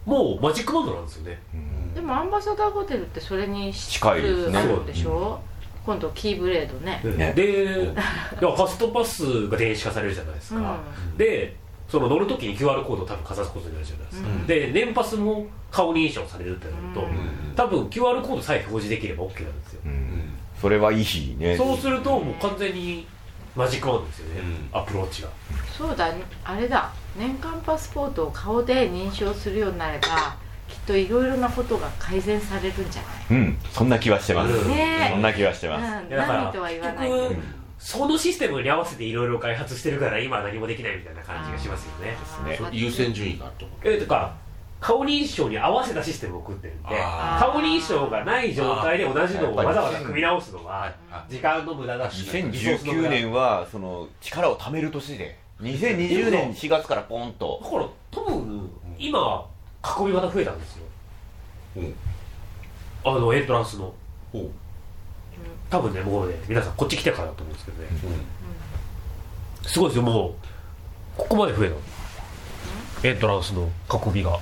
[0.04, 1.40] もうマジックバンドなんですよね。
[1.54, 1.90] うん。
[1.92, 4.58] あでもアンバサダーホテルってそれに近いですね。
[4.58, 5.40] あるでしょ？
[5.90, 7.00] 今度キーブレードね。
[7.16, 7.32] ね。
[7.34, 10.78] で、いやファストパスが電子化されるじゃないですか、
[11.16, 11.56] うで
[11.88, 14.46] その乗るときに QR コードを多分かざすことになるじゃないですか、うん。
[14.46, 17.54] で年パスも顔認証されるってなると、うん。
[17.56, 20.30] 多分 QR コードさえ表示できれば OK なんですよ、うん。
[20.60, 21.56] それはいいね。
[21.56, 23.04] そうするともう完全に
[23.56, 25.28] マジックバンドですよね、うアプローチが。
[25.76, 26.14] そうだ。
[26.44, 26.92] あれだ。
[27.18, 30.36] 年間パスポートを顔で認証するようになれば
[30.86, 33.58] といろいろなことが改善されるんじゃうん。
[33.72, 34.52] そんな気はしてます。
[34.52, 35.06] うんね。
[35.08, 35.82] えそんな気はしてます。
[35.82, 37.10] ない、うん、いやだから何とは言わない。
[37.78, 42.16] そのシステムに合わせていろいろ開発してるから今は何もできないみたいな感じがしますよね。
[42.46, 42.68] ですね。
[42.72, 44.34] 優先順位があるとえとか
[44.80, 46.88] 顔認証に合わせたシステムを送ってるんで
[47.38, 57.60] 顔認証がない状態で同じのをわざわざ組み直すのはあ時間の無駄だし2019年はその力を貯める年で2020年4月からポンと。
[57.62, 59.46] だから多分今
[59.82, 60.84] 囲み方増えたんですよ。
[61.76, 61.94] うん。
[63.04, 63.92] あのエントランスの。
[65.70, 67.88] 多分ねもうね皆さんこっち来てからだと思うんですけどね。
[69.64, 69.68] うん。
[69.68, 70.32] すごいですよもう。
[71.16, 71.70] ここまで増え
[73.02, 74.38] たエントランスの囲みが。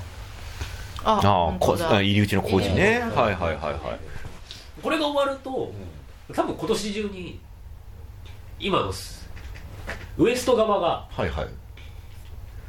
[1.05, 3.03] あああこ入り口の工事ね。
[3.05, 4.09] うんはいはいはいはい。
[4.83, 5.73] これが終わると
[6.35, 7.41] 多分今年中に
[8.61, 9.29] 今のす
[10.17, 11.49] ウエスト側がはいはい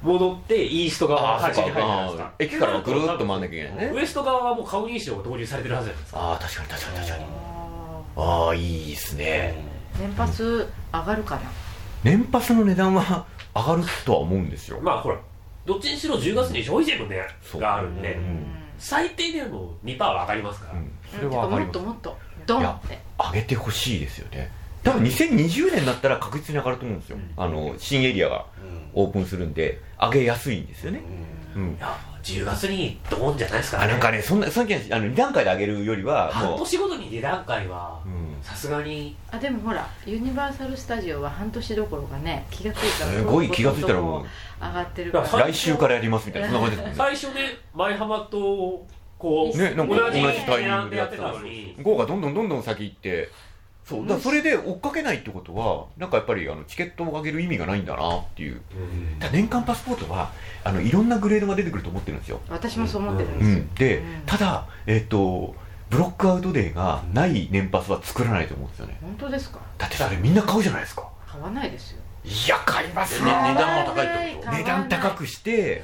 [0.01, 2.23] 戻ってイースト側がああそ8に入るじゃうか。
[2.23, 3.91] ないです駅からぐるっと回んなきゃいけないね。
[3.93, 7.23] ウエスト側はもう顔認証が導入されてるはずじゃないですかああ確かに確かに確かに。
[8.17, 9.55] あああいいですね。
[9.97, 10.65] ー年パス上
[11.05, 11.41] がるかな
[12.03, 13.25] 年パスの値段は
[13.55, 14.79] 上がるとは思うんですよ。
[14.81, 15.17] まあほら
[15.65, 18.45] どっちにしろ10月に消費税の値そうがあるんで、うん。
[18.77, 20.91] 最低でも2%は上がりますから、うん。
[21.13, 22.17] それうんはもっともっと。
[22.45, 22.97] ドンって。
[23.19, 24.49] 上げてほしいですよね
[24.83, 27.17] 多分2020年になったら確実に上がると思うんですよ。
[27.37, 28.45] あの新エリアが
[28.93, 31.01] オープンするんで上げやすいんですよね。
[31.55, 31.69] うん。
[31.73, 33.83] いや10月にドーンじゃないですかね。
[33.85, 38.37] あなんかねそんなそんな気があの2段階で上げるよりは半もう年ごとに2段階はうん。
[38.41, 39.15] さすがに。
[39.31, 44.25] あでもほらユニバーサル・スタジオは半年どころかね気がついたらすごい気がついたらもう
[44.61, 45.27] 上がってるから。
[45.27, 46.93] 来週からやりますみたいなそんな感じですね。
[46.97, 48.85] 最初ね舞浜と
[49.17, 51.75] こう、ねなんか同じタイミングでやってたのに。
[51.77, 53.29] 5がどんどんどんどん先行って
[53.89, 58.61] そうだそれで追っかけないってことはなんかやっぱりあのチケットを上げる意味がないんだなっていう。
[59.31, 60.31] 年間パスポートは
[60.63, 64.21] あのいろんなグレードが出てくると思ってるんですよ、私もそう思ってるんうですよ、ん、で、うん。
[64.25, 65.55] ただえっ、と
[65.89, 68.97] ブロックアウトデーがない年パスは作らないと思うんですよね。
[69.01, 69.59] 本当ですか？
[69.79, 71.09] だってそれみんな買うじゃないですか。
[71.27, 71.99] 買わないですよ。
[72.23, 74.51] いや買いますねよ値段も高いってこと。
[74.51, 75.83] 値段高くして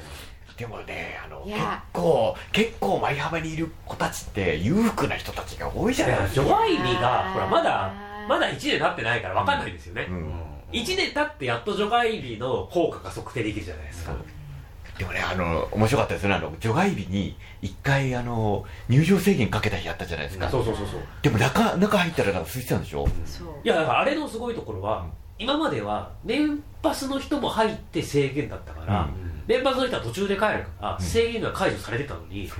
[0.56, 1.58] でもねあの結
[1.92, 7.92] 構結構舞浜にいる子たちって裕福な人たちが多いじゃないですか、除外日がほらまだ
[8.26, 10.32] まだ1年経ってないから分かんないですよね、うん。
[10.72, 14.16] 1年経ってやっと除外日の効果が測定できるじゃないですか、
[14.98, 16.34] でもねあの面白かったですね。
[16.34, 21.00] あの除外日に一回あの入場制限かけた日あったじゃないですか、そうそうそうそう。
[21.20, 23.06] でも中中入ったらなんか空いてたんでしょ？
[23.26, 23.48] そう。
[23.62, 25.10] いやだからあれのすごいところは、うん。
[25.38, 31.04] 今までは年パスの人も入って制限だったから、うん年パスの人は途中で帰るから、うん。
[31.04, 32.50] 制限が解除されてたのに、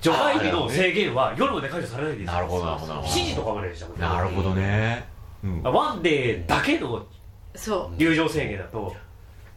[0.00, 2.32] 除外日の制限は夜まで解除されないんですよ。
[2.32, 2.92] なるほどなるほど。
[3.00, 4.06] 7時とかまででしたもんね。
[4.06, 5.08] なるほどね、
[5.44, 7.06] うん、ワンデーだけの
[7.54, 8.94] そ入場制限だと、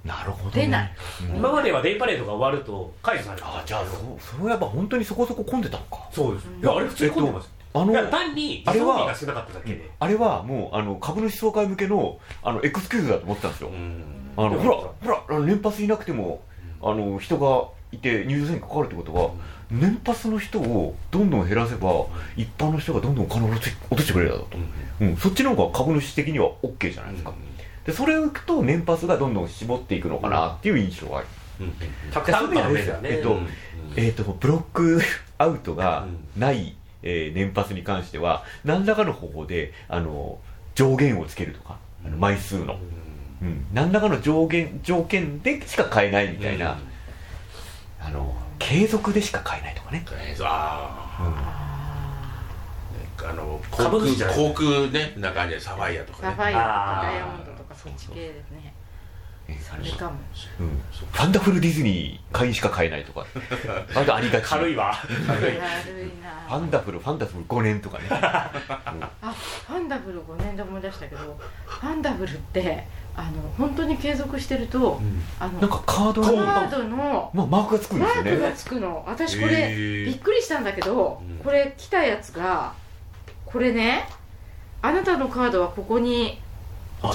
[0.05, 0.61] なるほどね。
[0.63, 0.93] 出ない。
[1.29, 1.37] うん。
[1.37, 6.07] 今まではデイパレードが終わると解除されるあじゃあそそれやっぱ本当にそこそこ混んでたのか。
[6.11, 13.71] そうです、うんいやあれ普通に混んでます、あの単にあれは移送日が少なかっただけで、あれはもうあの株主総会向けのあのエクスキューズだと思ってたんですよ、
[14.37, 16.41] あのうんほらほらあの年パスいなくても
[16.81, 19.31] あの人がいて入場制限かかるってことは
[19.69, 24.57] 年パスの人をどんどん減らせば一般の人がどんどんお金を落として落としてくれるだろうと、
[25.01, 27.33] うん、そっちの方が株主的には OK じゃないですか、
[27.85, 31.27] でそれをいくと年パスがどんどん絞っていくのかなっていう印象がある、
[32.13, 33.37] たくさんの面だねえっと
[33.95, 35.01] えー、とブロック
[35.37, 36.07] アウトが
[36.37, 40.39] ない、えー年パスに関しては何らかの方法であの
[40.75, 42.77] 上限をつけるとかあの枚数の、
[43.41, 46.79] うん、何らかの上限条件でしか買えないみたいな、
[47.99, 50.05] あの継続でしか買えないとかね、
[50.41, 51.67] ああ
[53.29, 56.29] あの航空航空ねな感じでサファイアとかね。
[56.29, 58.73] サファイアとかダイヤモンドとかそっち系ですね
[59.47, 60.17] それかも。
[60.59, 63.25] うん、ファンダフルディズニー会員しか買えないとか。
[63.95, 64.43] あとありがち。
[64.43, 64.93] 軽いわ。
[65.25, 65.53] 軽い。
[65.53, 68.51] ファなンダフルファンダフル5年とかね、あ
[69.67, 72.87] ファンダフル5年で思い出したけどファンダフルって
[73.19, 75.01] あの本当に継続してると、
[75.39, 79.03] あのなんかカードカに、ードのまあ、マークがつくんマですよねークがつくの。
[79.07, 80.05] 私こへれー。
[80.05, 81.37] びっくりしたんだけどうん。
[81.43, 82.73] これ来たやつが
[83.43, 84.07] これね
[84.83, 86.39] あなたのカードはここに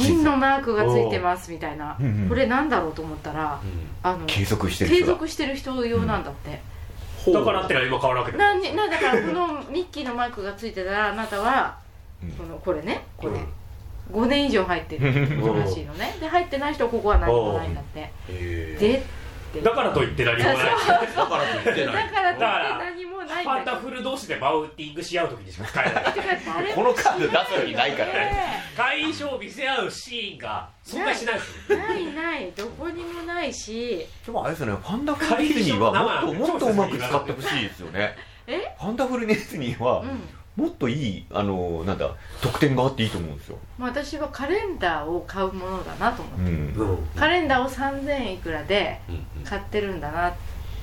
[0.00, 1.96] 銀のマークがついてますみたいな。
[2.00, 2.28] うんうん。
[2.28, 3.60] これなんだろうと思ったら
[4.02, 6.60] あの継続してる継続してる人用なんだって、
[7.32, 8.38] だからってのは今変わるわけだ。
[8.38, 11.78] ななだからこのミッキーのマークがついてたらあなたは
[12.20, 12.30] うん。
[12.32, 13.46] このこれねこれ、うん
[14.10, 16.16] 5年以上入ってる 人らしいのね。
[16.20, 18.12] で入ってない人はここは何もないんだって。
[18.28, 19.00] でっ
[19.52, 19.60] て。
[19.60, 20.56] だからといって何もない。
[20.56, 22.08] だからと言ってだない。
[22.10, 22.78] からといってだから。
[22.78, 26.72] 何もないんファンタフル同士でマウンティングし合う時にしか使えない。
[26.74, 28.62] このカード出す時ないからね。
[28.76, 31.78] 会員証を見せ合うシーンが存在しないですよ。
[31.78, 32.52] ないない。
[32.56, 34.06] どこにもないし。
[34.26, 34.72] でもあれですよね。
[34.72, 38.16] ファンダフルディズニーはもっともっとうまく使ってほしいですよね。
[38.46, 38.74] え？
[38.78, 46.90] ファンダフルディズニーはうんもっといいあのなんだ特典があっていいと思うんですよ、まあ私はカレンダーを買うものだなと思って、うん。
[46.90, 47.06] うん。
[47.16, 49.00] カレンダーを3000いくらで
[49.44, 50.32] 買ってるんだなっ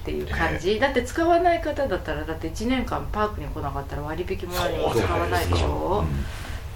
[0.03, 6.03] ていう感じ、だって使わない方だったらだって1年間パークに来なかったら割引も何も使わないでしょ。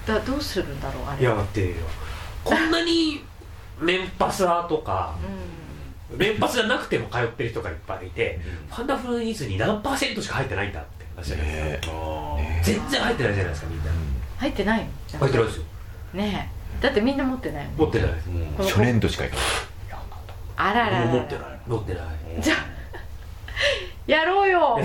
[0.06, 1.22] だからどうするんだろうあれ。
[1.22, 1.74] いやだって
[2.44, 3.24] こんなに
[3.82, 5.16] 年パス派とか。
[5.24, 5.54] う
[6.18, 8.40] 年パスじゃなくても通ってる人がいっぱいいて
[8.70, 11.94] ファンダフルディズニー何パーセントしか入ってないんだって話じゃないですか
[12.38, 13.86] ね全然入ってないじゃないですかみんな。
[14.38, 14.80] 入ってない。
[14.80, 15.64] の入ってないですよ。
[16.14, 16.50] ね
[16.80, 16.84] え。
[16.84, 17.76] だってみんな持ってないもん。
[17.78, 18.10] 持ってない
[18.58, 19.46] この初年度しかいかない。
[20.56, 21.08] あらららら。
[21.08, 21.60] 持ってない。
[21.68, 22.04] 持ってない。
[22.42, 22.58] じゃあ
[24.06, 24.78] やろう よ。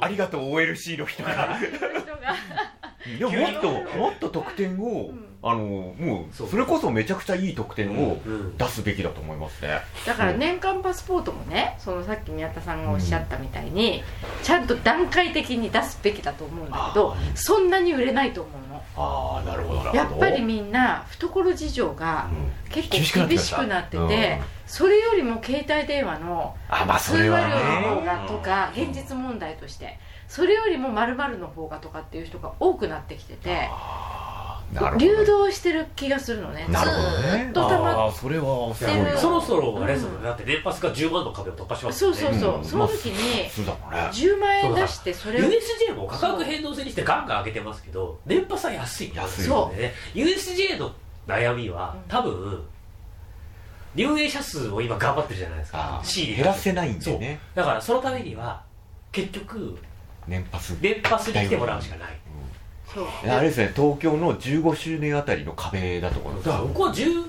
[0.00, 1.58] ありがとう OLC の人が
[3.18, 5.26] でももっともっと得点を、うん。
[5.44, 8.56] あのもうそれこそめちゃくちゃいい得点をうん。
[8.56, 14.02] 出すべきだと思いますね、だから年間パスポートもねそのさっき宮田さんがおっしゃったみたいに、
[14.42, 18.82] ちゃんと段階的に出すべきだと思うんだけどそんなに売れないと思うの。
[18.94, 20.20] ああなるほどなるほど。
[20.20, 22.28] やっぱりみんな懐事情が
[22.68, 24.08] 結厳しくな構厳ってましくなってて、うん。
[24.66, 26.56] それよりも携帯電話の
[27.00, 29.98] 通話料の方ねがとか現実問題として
[30.32, 33.68] それよりも〇〇の方がとかっていう人が多くなってきてて
[34.72, 36.66] なるほど流動してる気がするのね。
[36.70, 37.28] なるほどね。
[37.28, 40.24] ずーっとたまああそれはそろそろあれですよね。
[40.24, 41.98] だって年パスが10万の壁を突破します。
[41.98, 42.64] そうそうそう、うん。
[42.64, 43.98] その時にそうだもんね。
[44.10, 49.12] 10万円出してそれを USJ も価格変動制にしてガンガン上げてますけど年パスは安い。
[49.14, 49.42] 安い。
[49.42, 50.90] そね USJ の
[51.26, 52.08] 悩みはうん。
[52.08, 52.64] 多分
[53.94, 56.02] 入園者数を今頑張ってるじゃないですか。
[56.16, 57.18] 減らせないんそう。
[57.18, 58.62] でねだからそのためには
[59.12, 59.78] 結局
[60.26, 60.76] 年パス。
[60.80, 62.08] 年パスに来てもらうしかない。
[62.92, 63.04] そう。
[63.24, 66.46] いやあれですね東京の15周年あたりの壁だと思います。
[66.46, 67.26] だから僕は10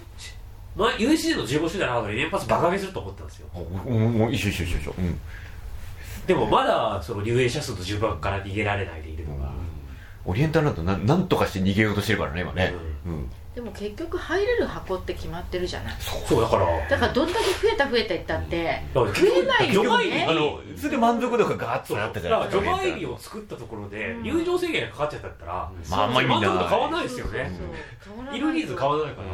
[0.75, 3.47] まあ USJ の15周年の後に年パスバカ上げすると思ったんですよ。
[3.53, 4.95] おおお一緒一緒一緒一緒。
[4.97, 5.19] うん。
[6.25, 9.51] でもまだその入園者数の順番から逃げられないでいるのが、
[10.25, 12.73] オリエンタルランドなんなんとかして逃げようとしてるからね今ね。
[13.05, 15.95] うんでも結局入れる箱って決まってるじゃない。
[15.99, 16.65] そうだから。
[16.89, 20.25] だからどんだけ増えた増えたいったって増えないよね。
[20.27, 24.23] あのそれで満足度がガーッとなったじゃないですかだから除外日を作ったところでうん。
[24.23, 27.51] 入場制限がかかっちゃったったら、まああんまり満足度変わらないですよね。
[27.55, 27.67] そう
[28.07, 28.15] そう。
[28.15, 29.27] 変わらないいるニーズ変わらないから、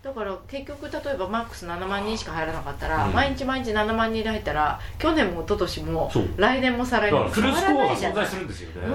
[0.00, 3.12] だから結局例えばマックス7万人しか入らなかったら、うん。
[3.14, 6.28] 毎日毎日7万人で入ったら去年も一昨年もそう。
[6.36, 8.24] 来年も再来年も変わらフルスコアが存ないじゃない。
[8.24, 8.90] 在するんですよね、う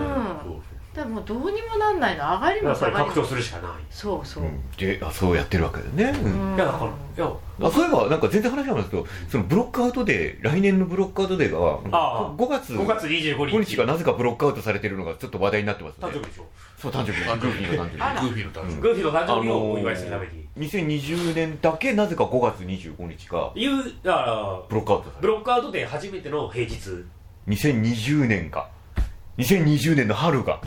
[0.49, 0.53] ん
[0.96, 2.24] だもうどうにもなんないの。
[2.24, 3.72] 上がりもやっぱり下がりも拡張するしかない。
[3.89, 4.62] そうそう、うん。
[4.78, 6.20] であそうやってるわけだよね。
[6.20, 6.52] うん。
[6.52, 6.56] うん。
[6.56, 16.08] いやだからいやあそういえばなんか全然話なんですけどそのブロックアウトデー来年のブロックアウトデーがああ5月5月25 5日日がなぜかブロックアウトされてるのがちょっと話題になってますね。
[16.08, 16.46] 誕生日でしょ。
[16.78, 17.24] そう誕生日。
[17.24, 18.22] グーフィーの誕生あら。
[18.22, 26.89] グーフィーの誕生グーフィーの誕生日をお祝いするために、日2020年だけなぜか5月25日がいうだからブロックアウトされブロックアウトで初めての平日。
[26.89, 27.08] る
[27.48, 28.70] 2020年か
[29.38, 30.62] 2020年の春が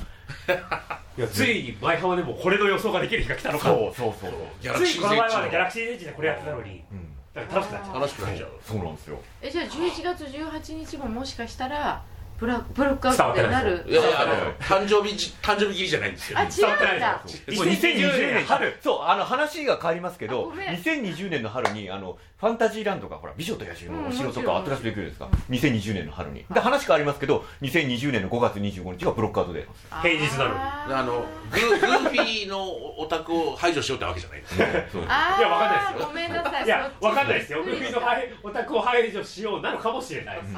[1.18, 3.68] いやついに前浜でもこれの予想ができる日が来たのか。
[3.68, 4.30] そうそうそう。
[4.60, 6.82] ギャラクついこの前までギャラクジシーエッジでこれやってたのに。
[6.92, 7.08] うん。
[7.34, 7.94] だから楽しくなっちゃう。
[7.94, 8.50] の楽しくなっちゃう。
[8.66, 9.18] そうなんですよ。
[9.42, 12.02] えじゃあ11月18日ももしかしたら
[12.38, 13.84] ブラブロックアウトでなる。
[13.88, 16.38] いやいやあの誕生日じ誕生日切りじゃないんですよ。
[16.38, 18.46] あ違伝わってないうんだですもう2020年春。
[18.46, 20.68] 春そうあの話が変わりますけどあごめん。
[20.76, 25.28] 2020年の春にあのファンタジーランドがほら美女と野獣のお城とか新しくできるんですか。
[25.50, 26.44] 2020年の春に。
[26.52, 29.66] で話変わりますけど2020年の5月25日がブロックアウトで。
[30.02, 30.60] 平日なのに。
[30.60, 32.62] あのグーグーフィーの
[32.98, 34.56] オタクを排除しようってわけじゃないです。
[34.58, 36.06] いやわかんないですよ。
[36.06, 36.64] ごめんなさい。
[36.64, 37.62] いやわかんないですよ。
[37.62, 37.98] グーフィーの
[38.42, 40.52] オタクを排除しようなのかもしれないです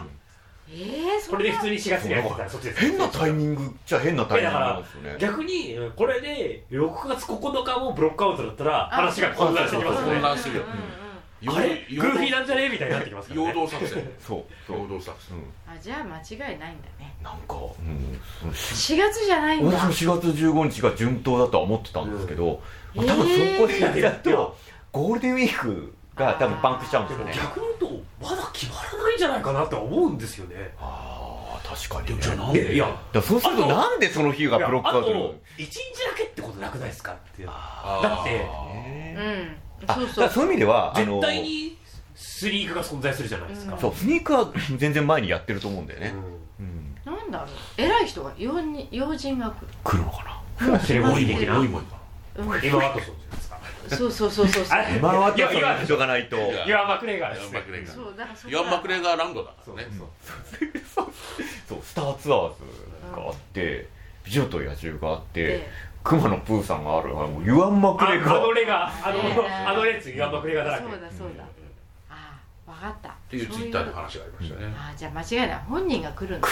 [0.71, 2.81] えー、これで普通に4月にやってたらそっちです。
[2.81, 5.17] 変なタイミングじゃ変なタイミングなんですよね。
[5.19, 10.63] 逆にこれで6月9日もブロックアウトだったら話が混乱してきますよ混ね乱するよ。
[10.65, 11.59] うんうんうん。
[11.59, 11.87] あれ？
[11.89, 14.11] 陽グーフィーなんじゃねえみたいになってきますから陽ね動作戦。
[14.21, 15.39] そう陽動作戦。
[15.39, 15.45] うん
[15.75, 16.67] あじゃあ間違いないんだ
[16.99, 17.15] ね。
[17.23, 18.21] なんかうん。
[18.31, 19.77] その4月じゃないんだ。
[19.79, 22.61] 私も4月15日が順当だとは思ってたんですけど、
[22.95, 23.07] うん。
[23.07, 24.57] まあ多分そこでやるいやと
[24.93, 27.41] ゴールデンウィークが多分パンクしちゃうんでですもよね。
[27.41, 30.75] 逆に言うとまだ決まらないんじゃないかなって思うんですよね。
[30.79, 32.23] ああ確かにね。
[32.23, 33.01] じゃあなんででいや。
[33.13, 35.81] だそうするとあとなんでその日がブロックアウトいやあと1日だ
[36.17, 37.43] けってことなくないですかって。
[37.43, 38.09] いうあー。
[38.09, 39.17] だってね。
[39.81, 40.09] うん。
[40.09, 40.45] そうそう。
[40.45, 41.77] いう意味ではあの絶対に
[42.15, 43.81] スリークが存在するじゃないですか、うん。
[43.81, 46.13] そうスニークは全然前にやってると思うんだよね、
[46.59, 47.49] ううん、なんだろう。
[47.77, 49.55] 偉い人が要人要人が
[49.85, 50.03] 来る。
[50.03, 50.67] のかな？
[50.67, 51.83] もうセレモニー的な多いもん
[52.37, 53.28] 今ワトソンじゃないですか
[53.97, 54.79] そうそうそうそうそう。
[54.79, 56.37] あれ今はといやいやその人がないと。
[56.37, 59.89] いやマクレガーですマクレガそうだからそーヤンマクレガーランドだかそうらね。
[60.95, 61.13] そう。
[61.69, 61.79] そう。
[61.83, 62.63] スターツアーズ
[63.15, 63.89] があって
[64.25, 65.69] 美女と野獣があってで
[66.05, 67.11] 熊野プーさんがある。
[67.11, 68.37] あのユアン・マクあレガー。
[68.37, 70.85] あのレがあのねあの列イワン・マクレガーだらけ。
[70.85, 71.45] そうだそうだ。
[72.11, 73.09] ああ分かった。
[73.09, 74.75] っっていうツイッターで話がありましたね。
[74.77, 75.59] ああじゃあ間違いない。
[75.69, 76.49] 本人が来るんだ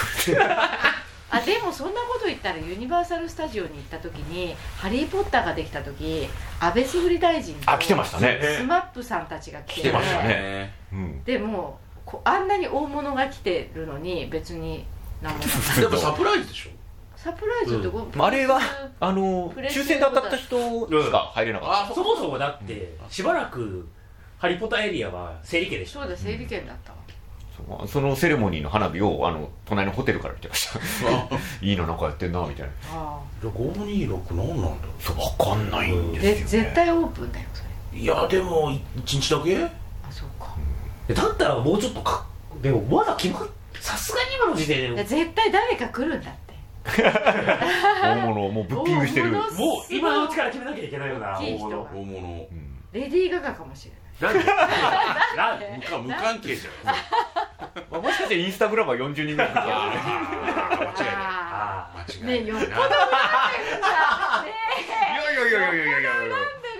[1.29, 6.27] あでもそんなこと言ったらユニバーサル・スタジオに行った時に「ハリー・ポッター」ができた時
[6.59, 8.39] 安倍総理大臣とあ来てましたね。
[8.57, 9.81] スマップさんたちが来て。
[9.81, 10.27] 来てましたね。
[10.27, 10.73] ね。
[10.93, 11.23] うん。
[11.23, 14.85] でもうこあんなに大物が来てるのに別に
[15.21, 16.69] 何もなかっやっぱサプライズでしょ。
[16.69, 16.77] た
[17.17, 18.59] サプライズってこまああれは
[18.99, 23.87] あの抽選で当たった人しか入れなかった、あそもそもだってしばらく
[24.37, 26.97] ハリポタエリアは整理券でしょそうだ整理券だったわ
[27.87, 30.79] そのセレモニーの花火をあの隣のホテルから見てました。
[31.61, 32.71] いいのなんかやってんなみたいな。
[32.93, 37.99] あ526何なんだろそうわかんないんあですよ、ね、ぜ絶対オープンだよそれ。
[37.99, 39.63] ういやでも1日だけ？
[39.63, 39.69] あ
[40.09, 40.53] そうか。
[41.07, 42.25] でだったらもうちょっとか
[42.61, 43.47] でもまだ決まっ
[43.79, 45.03] さすがに今の時点で。
[45.03, 47.03] 絶対誰か来るんだって。
[48.03, 48.45] 大物。
[48.45, 49.41] をもうブッキングしてる、もう
[49.89, 51.81] 今のうちから決めなきゃいけないような大物。
[51.81, 52.47] 大物。
[52.51, 54.43] うんレディー・ガガかもしれない なんで？
[55.35, 55.73] なんで？
[55.77, 57.01] 無関無関係じゃない
[57.91, 61.13] まあ、もしかしてインスタグラムは40人ぐらい来るかもしれない。
[61.13, 61.17] あー間違いない。
[61.21, 62.43] ああ間違いない。
[62.43, 62.81] ねよっぽどいや
[65.31, 66.09] いやいやいやいやいや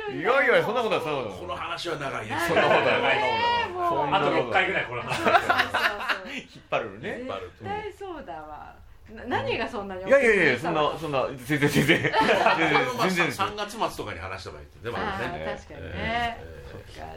[0.10, 7.28] いやいやいやそんなことはそんなことこの話は長いでえすそんなことはないねもうそんなあと6回ぐらいこの話引っ張るのね絶
[7.64, 8.87] 対そうだわな
[9.28, 11.88] 何がそんなにいやいやいやそんな そんな全然全然。
[11.88, 12.12] 全然
[13.02, 13.48] 全然ですよ。
[13.48, 16.38] 3月末とかに話した場合ってでもああのねー確かにね。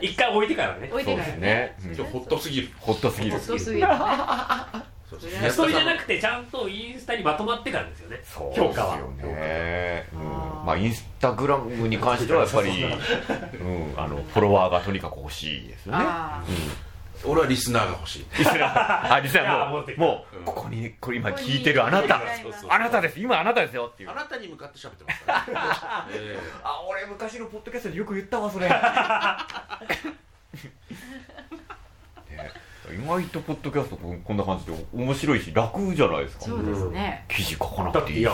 [0.01, 0.89] 一回置いてからね。
[0.91, 1.37] 置いてからね。
[1.39, 1.95] ねうん。
[1.95, 2.69] 今日ホットすぎる。
[2.79, 3.39] ホットすぎる。
[3.39, 3.89] ホットすぎる。
[5.43, 8.21] ねそれじゃなくてちゃんとインスタにまとまってからですよね。
[8.55, 8.97] 評価は。
[8.97, 10.07] ね、
[10.65, 15.99] まあインスタグラムに関してはやっぱり、うん、あのフォロワーがとにかく欲しいですよね。
[16.01, 16.43] あ
[17.25, 18.27] 俺はリスナーが欲しい。
[18.39, 22.21] リスナーあリスナーもうもうここにこれ今聞いてるあなた。
[22.69, 23.21] あなたです。
[23.21, 24.11] 今あなたですよっていう。
[24.11, 25.39] あなたに向かって喋ってますから
[26.07, 26.13] ね。
[26.15, 28.69] えあ俺昔のポッドキャストでよく言ったわそれ。
[28.71, 28.75] ね
[32.93, 36.45] 意外とポッドキャストここんな感じで面白いし楽じゃないですか。
[36.45, 37.25] そうですね。
[37.29, 38.31] 記事書かなくていいし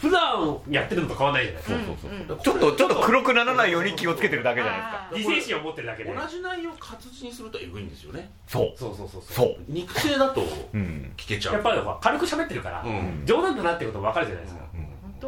[0.00, 1.62] 普段やってるのと変わらないじゃない。
[1.62, 1.96] ですかそう
[2.28, 2.40] そう。
[2.40, 5.08] ちょっとちょっと黒くならないように気をつけてるだけじゃないですか。
[5.10, 6.14] あー理性心を持ってるだけで。
[6.14, 8.30] 同じ内容を活字にするとエグいんですよね。
[8.46, 8.72] そう。
[8.78, 9.56] そうそうそうそう。
[9.68, 10.42] 肉声だと
[10.72, 11.12] うん。
[11.18, 11.54] 聞けちゃう。
[11.54, 13.22] やっぱり軽く喋ってるから、うん。
[13.26, 14.80] 冗談だなってこと分かるじゃないですか、うん。
[14.80, 15.26] 本当？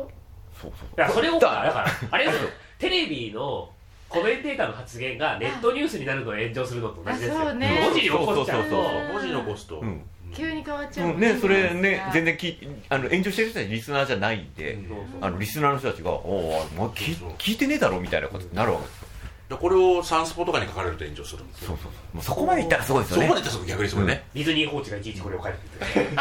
[0.62, 0.88] そうそう。
[0.96, 2.48] いやそれをだだからあれですよ。
[2.78, 3.68] テレビの
[4.08, 7.40] コメンテーターの発言がネットニュースになるのを炎上するのと同じですよ。
[7.42, 7.80] あそうね。
[7.84, 8.64] 文字に起こっちゃう。
[8.64, 9.80] とそうそう文字残すと。
[9.80, 10.02] うん
[10.34, 12.58] 急に変わっちゃううんねそれね全然然き
[12.88, 15.06] あの炎上してる人たちリスナーじゃないんで、うんそうそう。
[15.20, 17.28] あのリスナーの人たちが「おおお前聞そう。
[17.30, 19.08] そう聞いてねえだろ」みたいなことになるわけですよ。
[19.50, 21.68] でこれをサンスポとかに書かれると炎上するんですよ。
[21.68, 22.16] そうそうそう。
[22.16, 23.28] もうそこまでいったらすごいですそよね。
[23.28, 26.16] こまで言ったら逆にすごいねディズニーコーチがいちいちこれを書いてくれて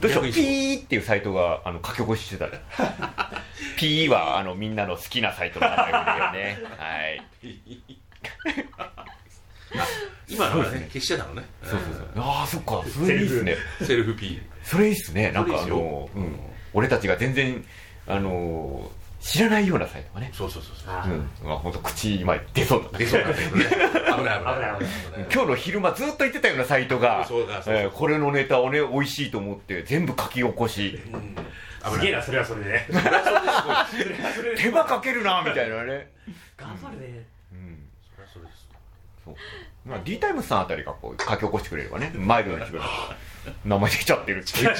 [0.00, 0.10] どう。
[0.10, 2.46] しようピーっていうサイトがあの書き起こししてた。
[2.46, 2.60] ね
[3.78, 6.58] ピーはあのみんなの好きなサイトの名前だよね。
[6.78, 7.22] はい
[10.28, 10.80] 今のはね。
[10.80, 10.88] ね。
[10.92, 11.44] 消してたのね。
[11.62, 11.80] そうそう
[12.14, 12.24] そう。
[12.24, 12.82] ああそっか。
[12.88, 13.56] それいいっすね。
[13.82, 15.30] セルフ P それいいっすね。
[15.32, 16.36] なんかあの、うん、
[16.72, 17.64] 俺たちが全然
[18.06, 20.30] あのー知らないようなサイトがね。
[20.34, 20.94] そうそうそうそう。
[20.94, 21.48] あうん。
[21.48, 23.26] まあ本当口今出そう出そうね。
[23.56, 23.74] 危ない危ない。
[24.14, 25.28] 危ない危ない。
[25.32, 27.80] 今日の昼間ずっと言ってたようなサイトがそうだそうだ。
[27.80, 31.00] えーこれのネタをね美味しいと思って全部書き起こし。
[31.10, 31.36] うん。
[31.90, 32.86] すげえなそれはそれで。
[34.56, 36.10] 手間かけるなみたいなね、
[36.58, 37.26] 頑張るね。
[37.52, 37.88] うん。
[38.14, 38.63] それはそれです
[39.24, 39.34] そう。
[39.86, 43.16] まあ、D タイムズさんあたりがこう書き起こしてくれればねマイルドにしてくれれば
[43.64, 44.74] 名前出ちゃってるっていう。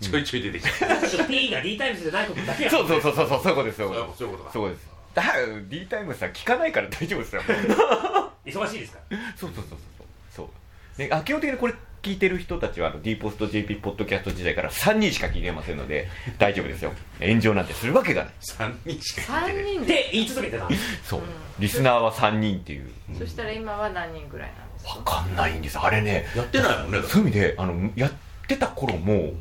[0.00, 1.24] ちょいちょい出てきた。
[1.26, 2.70] P が D タイムズじゃないことだけや。
[2.70, 4.88] そうそうそうそうそうそういうことですそういうそういうことかそうです。
[5.14, 5.22] だ
[5.68, 7.42] D タイムズさん聞かないから大丈夫ですよ
[8.46, 9.18] 忙しいですから。
[9.36, 10.06] そうそうそうそう。
[10.34, 10.50] そ
[10.98, 11.00] う。
[11.00, 16.92] ねあ基本的にこれ聞いてる人たちはあの D ポスト JP ポッドキャスト時代から3人しか聞いてませんので大丈夫ですよ。
[17.20, 18.32] 炎上なんてするわけがない。
[18.40, 19.72] 3人しか聞いて3ない。
[19.74, 19.86] 人で？
[19.86, 20.68] で言い続けてた
[21.04, 21.26] そう、うん。
[21.58, 22.90] リスナーは3人っていう。
[23.18, 28.12] そしたら今は何人ぐらいなんですわかかんないんですあれねやってないもんねそういう意味であのやっ
[28.46, 29.32] てた頃も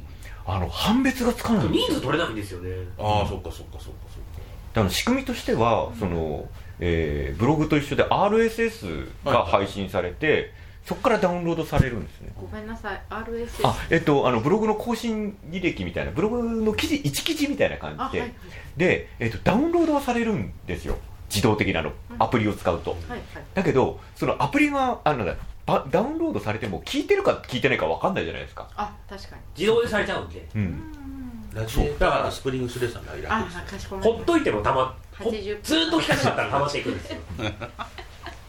[0.45, 1.66] あの判別がつかない。
[1.68, 2.72] んですよ人数取れないんですよね。
[2.97, 4.82] ああそっかそっかそっかそっか。
[4.82, 6.47] あの仕組みとしてはその、
[6.80, 10.51] えーブログと一緒で RSS が配信されて、
[10.88, 12.32] そこからダウンロードされるんですね。
[12.40, 13.02] ごめんなさい。
[13.10, 18.34] RSS あえっとあのブログの更新履歴みたいなブログの記事1記事みたいな感じで、あはい。
[18.78, 20.98] で、えっと、ダウンロードはされるんですよ。
[21.30, 21.92] 自動的なの。
[22.12, 22.24] うん。
[22.24, 23.22] アプリを使うと、はいはい。
[23.54, 25.36] だけどそのアプリがあなんだ
[25.66, 29.42] ばダウンロードされても聞いてるか聞いてないか分かんないじゃないですか、あ確かに。
[29.58, 30.40] 自動でされちゃうんで。
[30.40, 30.64] う、うん。
[30.68, 37.20] んラジエータースプリングスレーさんがいらあっしゃるかしこまりましほっといてもたまほ80ずーっと聞かなかったらたまっていくんですよ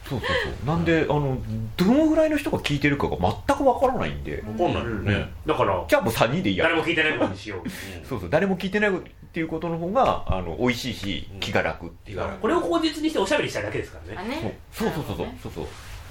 [0.09, 0.67] そうそうそう。
[0.67, 1.39] なんであの
[1.77, 5.33] どのぐらいの人が聞いてるかが全く分からないんで、わかんないよね。
[5.47, 6.65] だからじゃあもう3人でいいや。
[6.65, 7.69] 誰も聞いてないことにしよう。
[8.07, 8.31] そうそう。
[8.31, 9.01] 誰も聞いてないっ
[9.33, 14.59] ていうことの方があの美味しいし気が楽っていう、これを口実にしておしゃべりしたいだけですからね。
[14.73, 14.89] そう。
[14.91, 15.27] そうそうそうそう。
[15.43, 15.67] そうそう。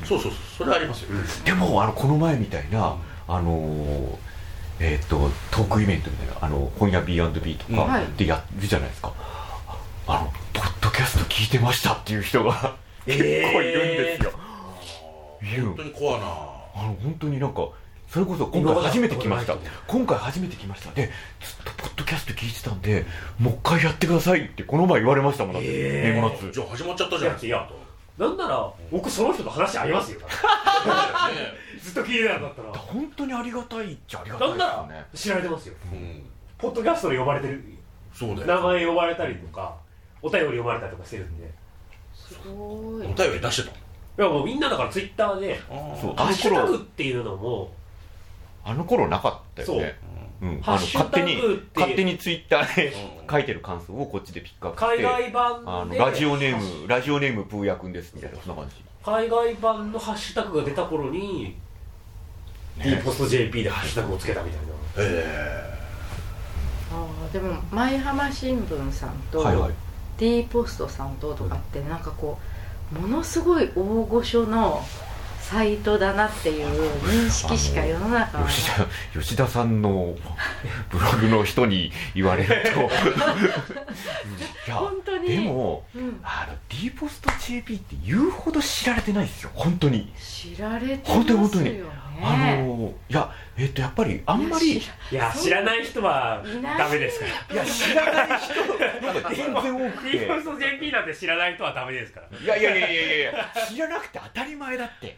[0.06, 1.10] そうそうそれはありますよ。
[1.44, 2.96] でもあのこの前みたいな、
[3.28, 4.16] あのー
[4.80, 9.12] えっ、とトークイベントみたいなあの本屋 B&B とかでやるじゃないですか、
[10.08, 12.76] あのポッドキャスト聞いてましたっていう人が
[13.08, 14.32] 結構いるんですよ、
[15.42, 16.26] いる本当にコアな。
[16.26, 17.68] あの本当になんか
[18.08, 19.56] それこそ今回初めて来ました。
[19.88, 20.92] 今回初めて来ました。
[20.92, 21.12] でずっ
[21.66, 23.06] とポッドキャスト聞いてたんで
[23.40, 25.54] もう一回やってくださいってこの前言われましたもん。
[25.54, 26.22] だって、へー。
[26.22, 26.52] 年末。
[26.52, 27.70] じゃあ始まっちゃったじゃないですいや
[28.18, 30.20] なんなら僕その人と話合いますよ。
[30.28, 31.30] か
[31.82, 32.72] ずっと聞いてたんだったら。
[32.74, 35.76] 本当にありがたいっちゃありがたいですなんならよね知られてますよ。
[35.92, 36.24] うん。
[36.58, 37.64] ポッドキャストで呼ばれてる。
[38.14, 38.48] そうだよ。
[38.48, 39.76] 名前呼ばれたりとか
[40.22, 41.52] お便り呼ばれたりとかしてるんで
[42.28, 43.76] すごおい便り出してた？
[44.24, 45.60] いやもうみんなだからツイッターで
[46.02, 46.80] そうハッシュタグ頃。
[46.80, 47.72] っていうのも
[48.66, 49.96] あの頃なかったよね。
[50.42, 50.46] う。
[50.46, 51.38] ん、あの勝手に
[51.76, 52.88] 勝手にツイッターで
[53.22, 58.76] う ん書いてる感想をこっちでピックアップして海外あ版でのラジオネームラジオネームプーヤくんですみたいなそんな感じ。
[59.04, 61.56] 海外版のハッシュタグが出た頃に、
[62.84, 64.68] D ポスト JP でハッシュタグをつけたみたいな。
[64.98, 65.78] え
[66.92, 69.72] あーでも舞浜新聞さんと、はいはい
[70.18, 72.38] D ポストさんととかってなんかこ
[72.96, 74.84] うものすごい大御所の
[75.48, 76.68] サイトだなっていう
[77.06, 78.86] 認識しか世の中は吉田
[79.18, 80.14] 吉田さんの
[80.90, 82.82] ブログの人に言われると。
[84.68, 85.30] いや本当に。
[85.30, 89.52] でもうん、あの D ポスト JP って言うほど知られてないですよ。
[89.54, 90.12] 本当に。
[90.20, 91.64] 知られて本当にますよ。
[91.64, 96.44] ね本当にあのいやえっとやっぱりあんまりいや知らない人は
[96.78, 97.56] ダメですから。
[97.56, 100.18] いや知らない人なんか全然多くて。
[100.18, 102.40] JP なんて知らない人はダメですから。
[102.40, 105.18] いやいやいやいやいやいや知らなくて当たり前だって。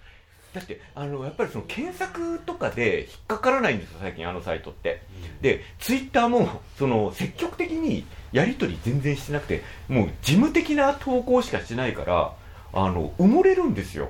[0.53, 5.01] だってあのやっぱりその検索とかで引っかからないんですよ最近あのサイトって。
[5.41, 12.33] でツイッターもその積極的にやり取り全然してなくてもう事務的な投稿しかしてないから
[12.73, 14.09] あの埋もれるんですよ。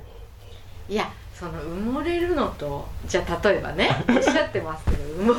[0.88, 5.34] いやその埋もれるのとじゃあ例えばね おっしゃってますけど埋も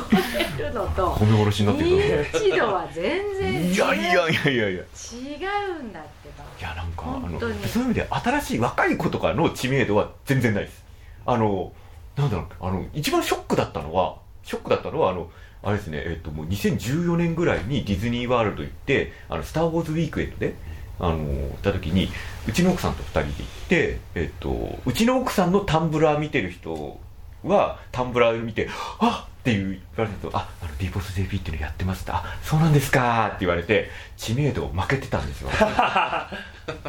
[0.57, 1.89] れるのと褒め殺しになってる
[2.31, 3.71] 認知度は全然違う。
[3.71, 4.69] いやいやいやいやいや。
[4.69, 6.43] い違うんだってば。
[6.59, 10.83] やなんかあのそういう意味で新しい若い子とかの知名度は全然ないです。
[11.27, 11.71] あの
[12.15, 15.29] なんだろうあの一番ショックだったのはショックだったのはあの
[15.61, 20.55] あれですねえっともう2014年ぐらいにディズニーワールド行ってあのスター・ウォーズ・ウィークエンドで
[21.01, 22.09] あの行った時に
[22.47, 26.99] うちの奥さんと2人で行って、えっと、うちの奥さんのタンブラー見てる人
[27.43, 35.49] はタンブラー見て「あっ!」って言われると「ああの d ポス JP っていうのやってます」って「あそうなんですか」って言われて知名度負けてたんですよ。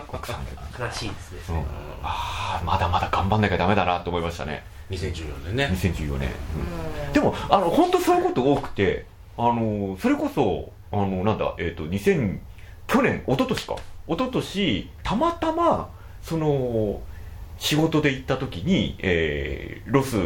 [0.09, 1.39] 奥さんで、悲しいですね。
[1.49, 1.57] うん、
[2.03, 4.63] ああまだまだ頑張んなきゃダメだなと思いましたね。
[4.91, 5.71] 2014年ね。
[5.73, 6.29] 2014年、
[7.07, 7.13] うん。
[7.15, 9.07] でもあの本当そういうこと多くて
[9.39, 12.39] あのそれこそあのなんだえっ、と2000
[12.87, 13.77] 去年一昨年か
[14.09, 15.91] 一昨年たまたま
[16.23, 17.01] その
[17.59, 20.17] 仕事で行った時に、えーロス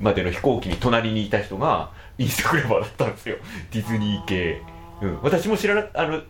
[0.00, 3.36] までの飛行機に隣にいた人がインスタグラマーだったんですよ。
[3.70, 4.62] ディズニー系。
[5.00, 6.22] うん、私も知らなあの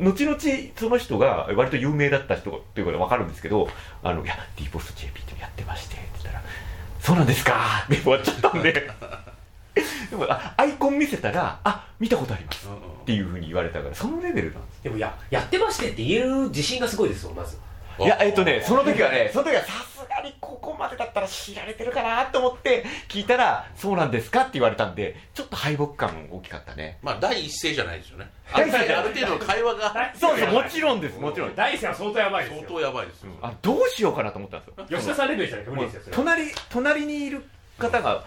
[0.00, 0.38] 後々
[0.76, 3.68] その人が割と有名だった人ということが分かるんですけど
[4.02, 6.42] 「あのいや D ポスト JP ってやってまして」って言ったら
[7.00, 8.90] 「そうなんですか」で終わっちゃったんで。
[10.10, 12.66] でもあアイコン見せたら「あ見たことあります」
[13.02, 14.82] っていうふうに言われたからそのレベルなんです。
[14.84, 17.58] でもややってましてって言える自信がすごいですよまず。
[17.98, 26.98] いやえっとねその時はねその時はさすがにここまでだったら知られてるかなと思って聞いたら「そうなんですか?」って言われたんでちょっと敗北感大きかったね。
[27.02, 28.28] まあ第一声じゃないですよね。
[28.52, 29.04] ある第一声じゃない。
[29.04, 30.12] ある程度の会話が。
[30.18, 31.54] そうそうもちろんですもちろん。
[31.54, 33.32] 大勢は相当やばいです相よ当やばいですよ。
[33.42, 34.98] あどうしようかなと思ったんですよ。
[34.98, 36.00] 吉田さんレベルじゃないですよ。
[36.02, 37.44] それは隣隣にいる
[37.78, 38.24] 方が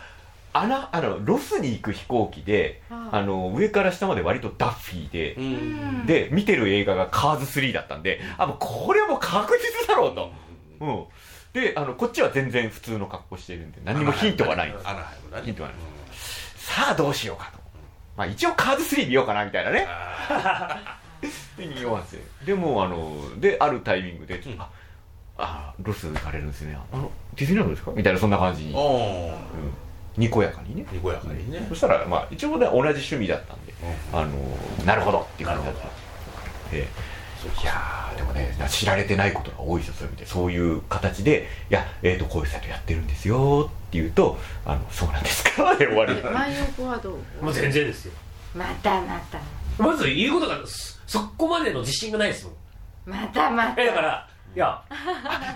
[0.59, 5.47] あなあのロスに行く飛行機でああの上から下まで割とダッフィーでう、うん。
[6.03, 10.31] んで見てる映画が「カーズ3」だったんであもうこれはもう確実だろうと、
[10.79, 11.05] うん、
[11.61, 14.69] であのこっちは全然普通の格好しているんで何にもヒントはない。
[14.69, 14.85] んです
[15.43, 15.77] ヒントはない。
[16.55, 17.59] さあどうしようかと、
[18.17, 19.85] まあ、一応カーズ3見ようかなみたいなね。
[19.87, 20.99] あ
[21.57, 24.59] で匂わせでもうあのであるタイミングで、うん。
[24.59, 24.69] あ
[25.39, 26.77] あロス行かれるんですね。
[26.91, 27.91] あのディズニーランドですか？
[27.95, 28.77] みたいなそんな感じに、うん
[30.18, 30.86] にこやかにね。
[30.91, 31.65] にこやかにね。
[31.70, 33.74] そしたらまあ一応ね同じ趣味だったんで
[34.11, 34.34] あの
[34.86, 35.88] なるほどっていう感じだった。
[36.74, 36.88] ええ。
[37.61, 46.13] いやーでもね知られてないことが多いですよそういう意味でそういう形で「いや、えー、とこういうサイトやってるんですよ」って言うと「あのそうなんですか」で終わり。
[46.22, 47.11] 前横はど
[47.41, 47.45] う？
[47.45, 48.13] もう全然ですよ。
[48.55, 49.39] またまた。
[49.78, 52.53] まず言うことがそそこまでの自信がないですもん。
[53.05, 53.82] またまた。
[53.82, 54.82] えだからいや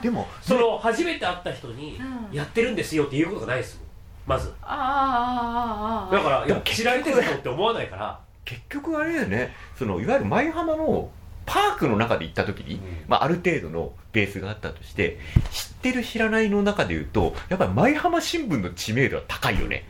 [0.02, 2.38] でもその初めて会った人にうん。
[2.38, 3.88] やってるんですよって言うことがないですもん
[4.32, 4.54] まず。
[4.62, 8.20] あーあだからいや知られてるぞって思わないから。
[8.46, 9.54] 結局あれだよね。
[9.78, 11.10] そのいわゆる舞浜の
[11.46, 12.82] パークの中で行った時に、うん。
[13.08, 15.18] まあ、ある程度のベースがあったとして
[15.52, 19.84] 知ってる知らないの中で言うとやっぱり舞浜新聞の知名度は高いよね、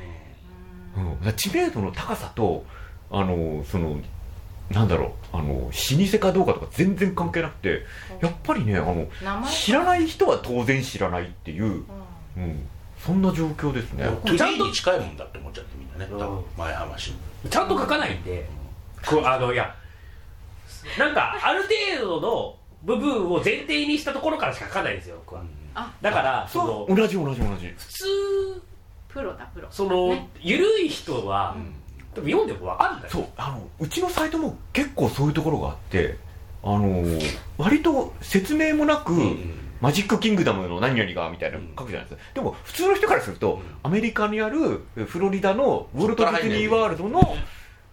[0.96, 2.66] うん、だから知名度の高さと
[3.10, 4.00] あのその
[4.70, 7.84] なんだろうあの老舗かどうかとか全然関係なくて
[8.22, 9.08] やっぱりねあの
[9.48, 11.84] 知らない人は当然知らないっていう、うん。
[12.38, 12.68] うん、
[13.06, 16.12] そんな状況ですね、トゥディに近いもんだって思っちゃってみんなね。
[16.12, 16.36] 多うん。
[16.36, 16.74] 分前
[17.50, 18.48] ちゃんと書かないんで。
[19.06, 19.74] こうあのいや
[21.00, 21.64] なんかある
[21.98, 25.42] 程度の部分を前提にしたところからしか書かないんですよ僕は。
[26.02, 27.68] だからその同じ同じ同じ。
[27.78, 28.62] 普通
[29.10, 29.68] プロだプロ。
[29.72, 30.30] その、ね。
[30.40, 31.56] 緩い人は、
[32.14, 33.26] 多分読んでも分かるんだよそう。
[33.38, 36.18] あのうちのサイトも結構そういうところがあって
[36.64, 37.04] あの
[37.58, 39.14] 割と説明もなく、
[39.82, 43.62] マジックキングダムの何々がみたいなの書くじゃないですか、でも普通の人からすると、うん。
[43.84, 47.36] アメリカにあるフロリダのウォルト・ディズニー・ワールドの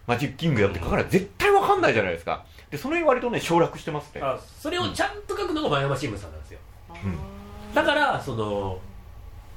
[0.07, 2.45] マジックキングダムって書かないと絶対わかんないじゃないですか。
[2.69, 4.21] でその辺割とね省略してますね。
[4.21, 6.59] あそれをちゃんと書くのが前山新聞さんなんですよ。
[7.03, 7.17] うん。
[7.73, 8.79] だからその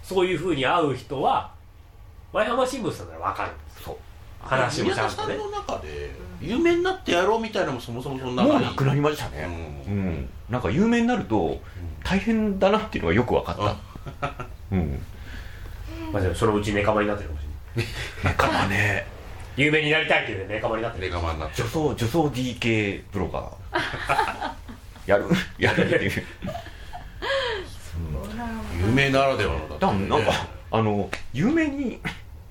[0.02, 1.52] そういうふうに会う人は
[2.32, 3.96] 前浜新聞さんなら分かるそう。
[4.40, 5.34] 話を宮ちゃんとね。
[5.36, 6.10] 田さんの中で
[6.40, 9.84] 有名になってやろうみたいなのもそもそもそんなもうなくなりましたね。
[9.86, 10.08] ううん。
[10.08, 11.60] ん、なんか有名になると
[12.04, 13.56] 大変だなっていうのがよく分かっ
[14.20, 14.46] た。
[14.72, 14.98] うん。
[16.12, 17.44] まあ、でもそのうちネカマになってるかもし
[17.76, 17.94] れない。
[18.24, 19.06] なんかね。
[19.56, 21.04] 有名になりたいっていうネカマになってる。
[21.04, 24.52] レガマになって女装女装 DK ブロガー。
[25.06, 25.24] やる
[25.58, 26.24] やるっていう。
[28.80, 30.32] 有名ならではのだだからなんか
[30.70, 32.00] あの有名に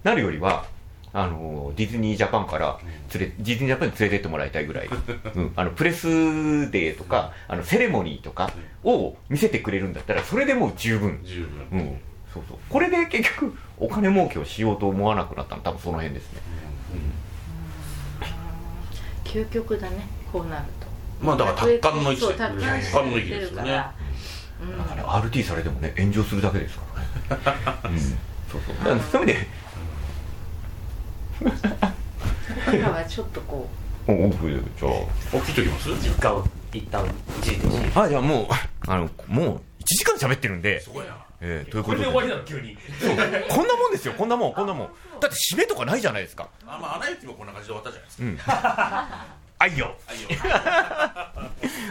[0.03, 0.65] なるよりは
[1.13, 2.79] あのディズニージャパンから
[3.13, 4.89] 連れディズニージャパンに連れてってもらいたいぐらい、
[5.35, 6.07] うん、あのプレス
[6.71, 8.51] デーとかあのセレモニーとか
[8.83, 11.79] を見せてくれるんだったらそれでもう十分、十分。
[11.79, 11.97] うん、
[12.33, 12.57] そうそう。
[12.69, 15.61] これで結局お金儲けをしようと思わなくなったの。
[15.61, 16.41] 多分その辺ですね。
[19.25, 20.87] 究極だねこうなると。
[21.25, 23.85] まあだから達観の域そう達観達観の域ですよね。
[24.61, 24.77] うん。
[24.77, 26.83] なんかね RT されてもね炎上するだけですか
[27.29, 28.75] らね、 うん、そうそう。
[28.79, 29.47] だからそういう意味で
[32.73, 33.67] 今はちょっとこ
[34.07, 34.89] おオフじゃ
[35.33, 36.43] お切っときます一旦
[36.73, 37.05] 一旦
[37.41, 38.47] 一時停止ああじゃあもう
[38.87, 43.15] あのもう1時間喋ってるんで、すごいなえーということでこれで終わりなの急にそう。
[43.49, 44.87] こんなもんですよこんなもんこんなもん
[45.19, 50.29] だって締めとかないじゃないですかあまあアナ雪もこんな感じで終わったじゃないですかうん愛よあいよ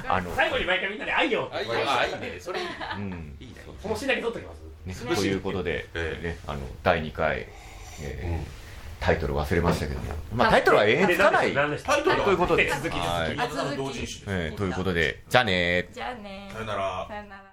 [0.08, 2.66] あの、最後に毎回みんなで「愛よ」ってあいよあいねそれいい
[2.96, 7.46] うんいいねこのシーンだけ撮っときますね、ということで、ええね、あの第2回、
[8.02, 8.59] えーうん
[9.00, 11.62] タイトル忘れましたけども、まあ、タイトルは永遠つかない、タ
[11.98, 12.68] イトルはということで。
[12.68, 12.98] 続き続き。
[12.98, 14.52] はい。
[14.56, 17.06] ということでじゃあねじゃあねさよなら。
[17.08, 17.49] さよなら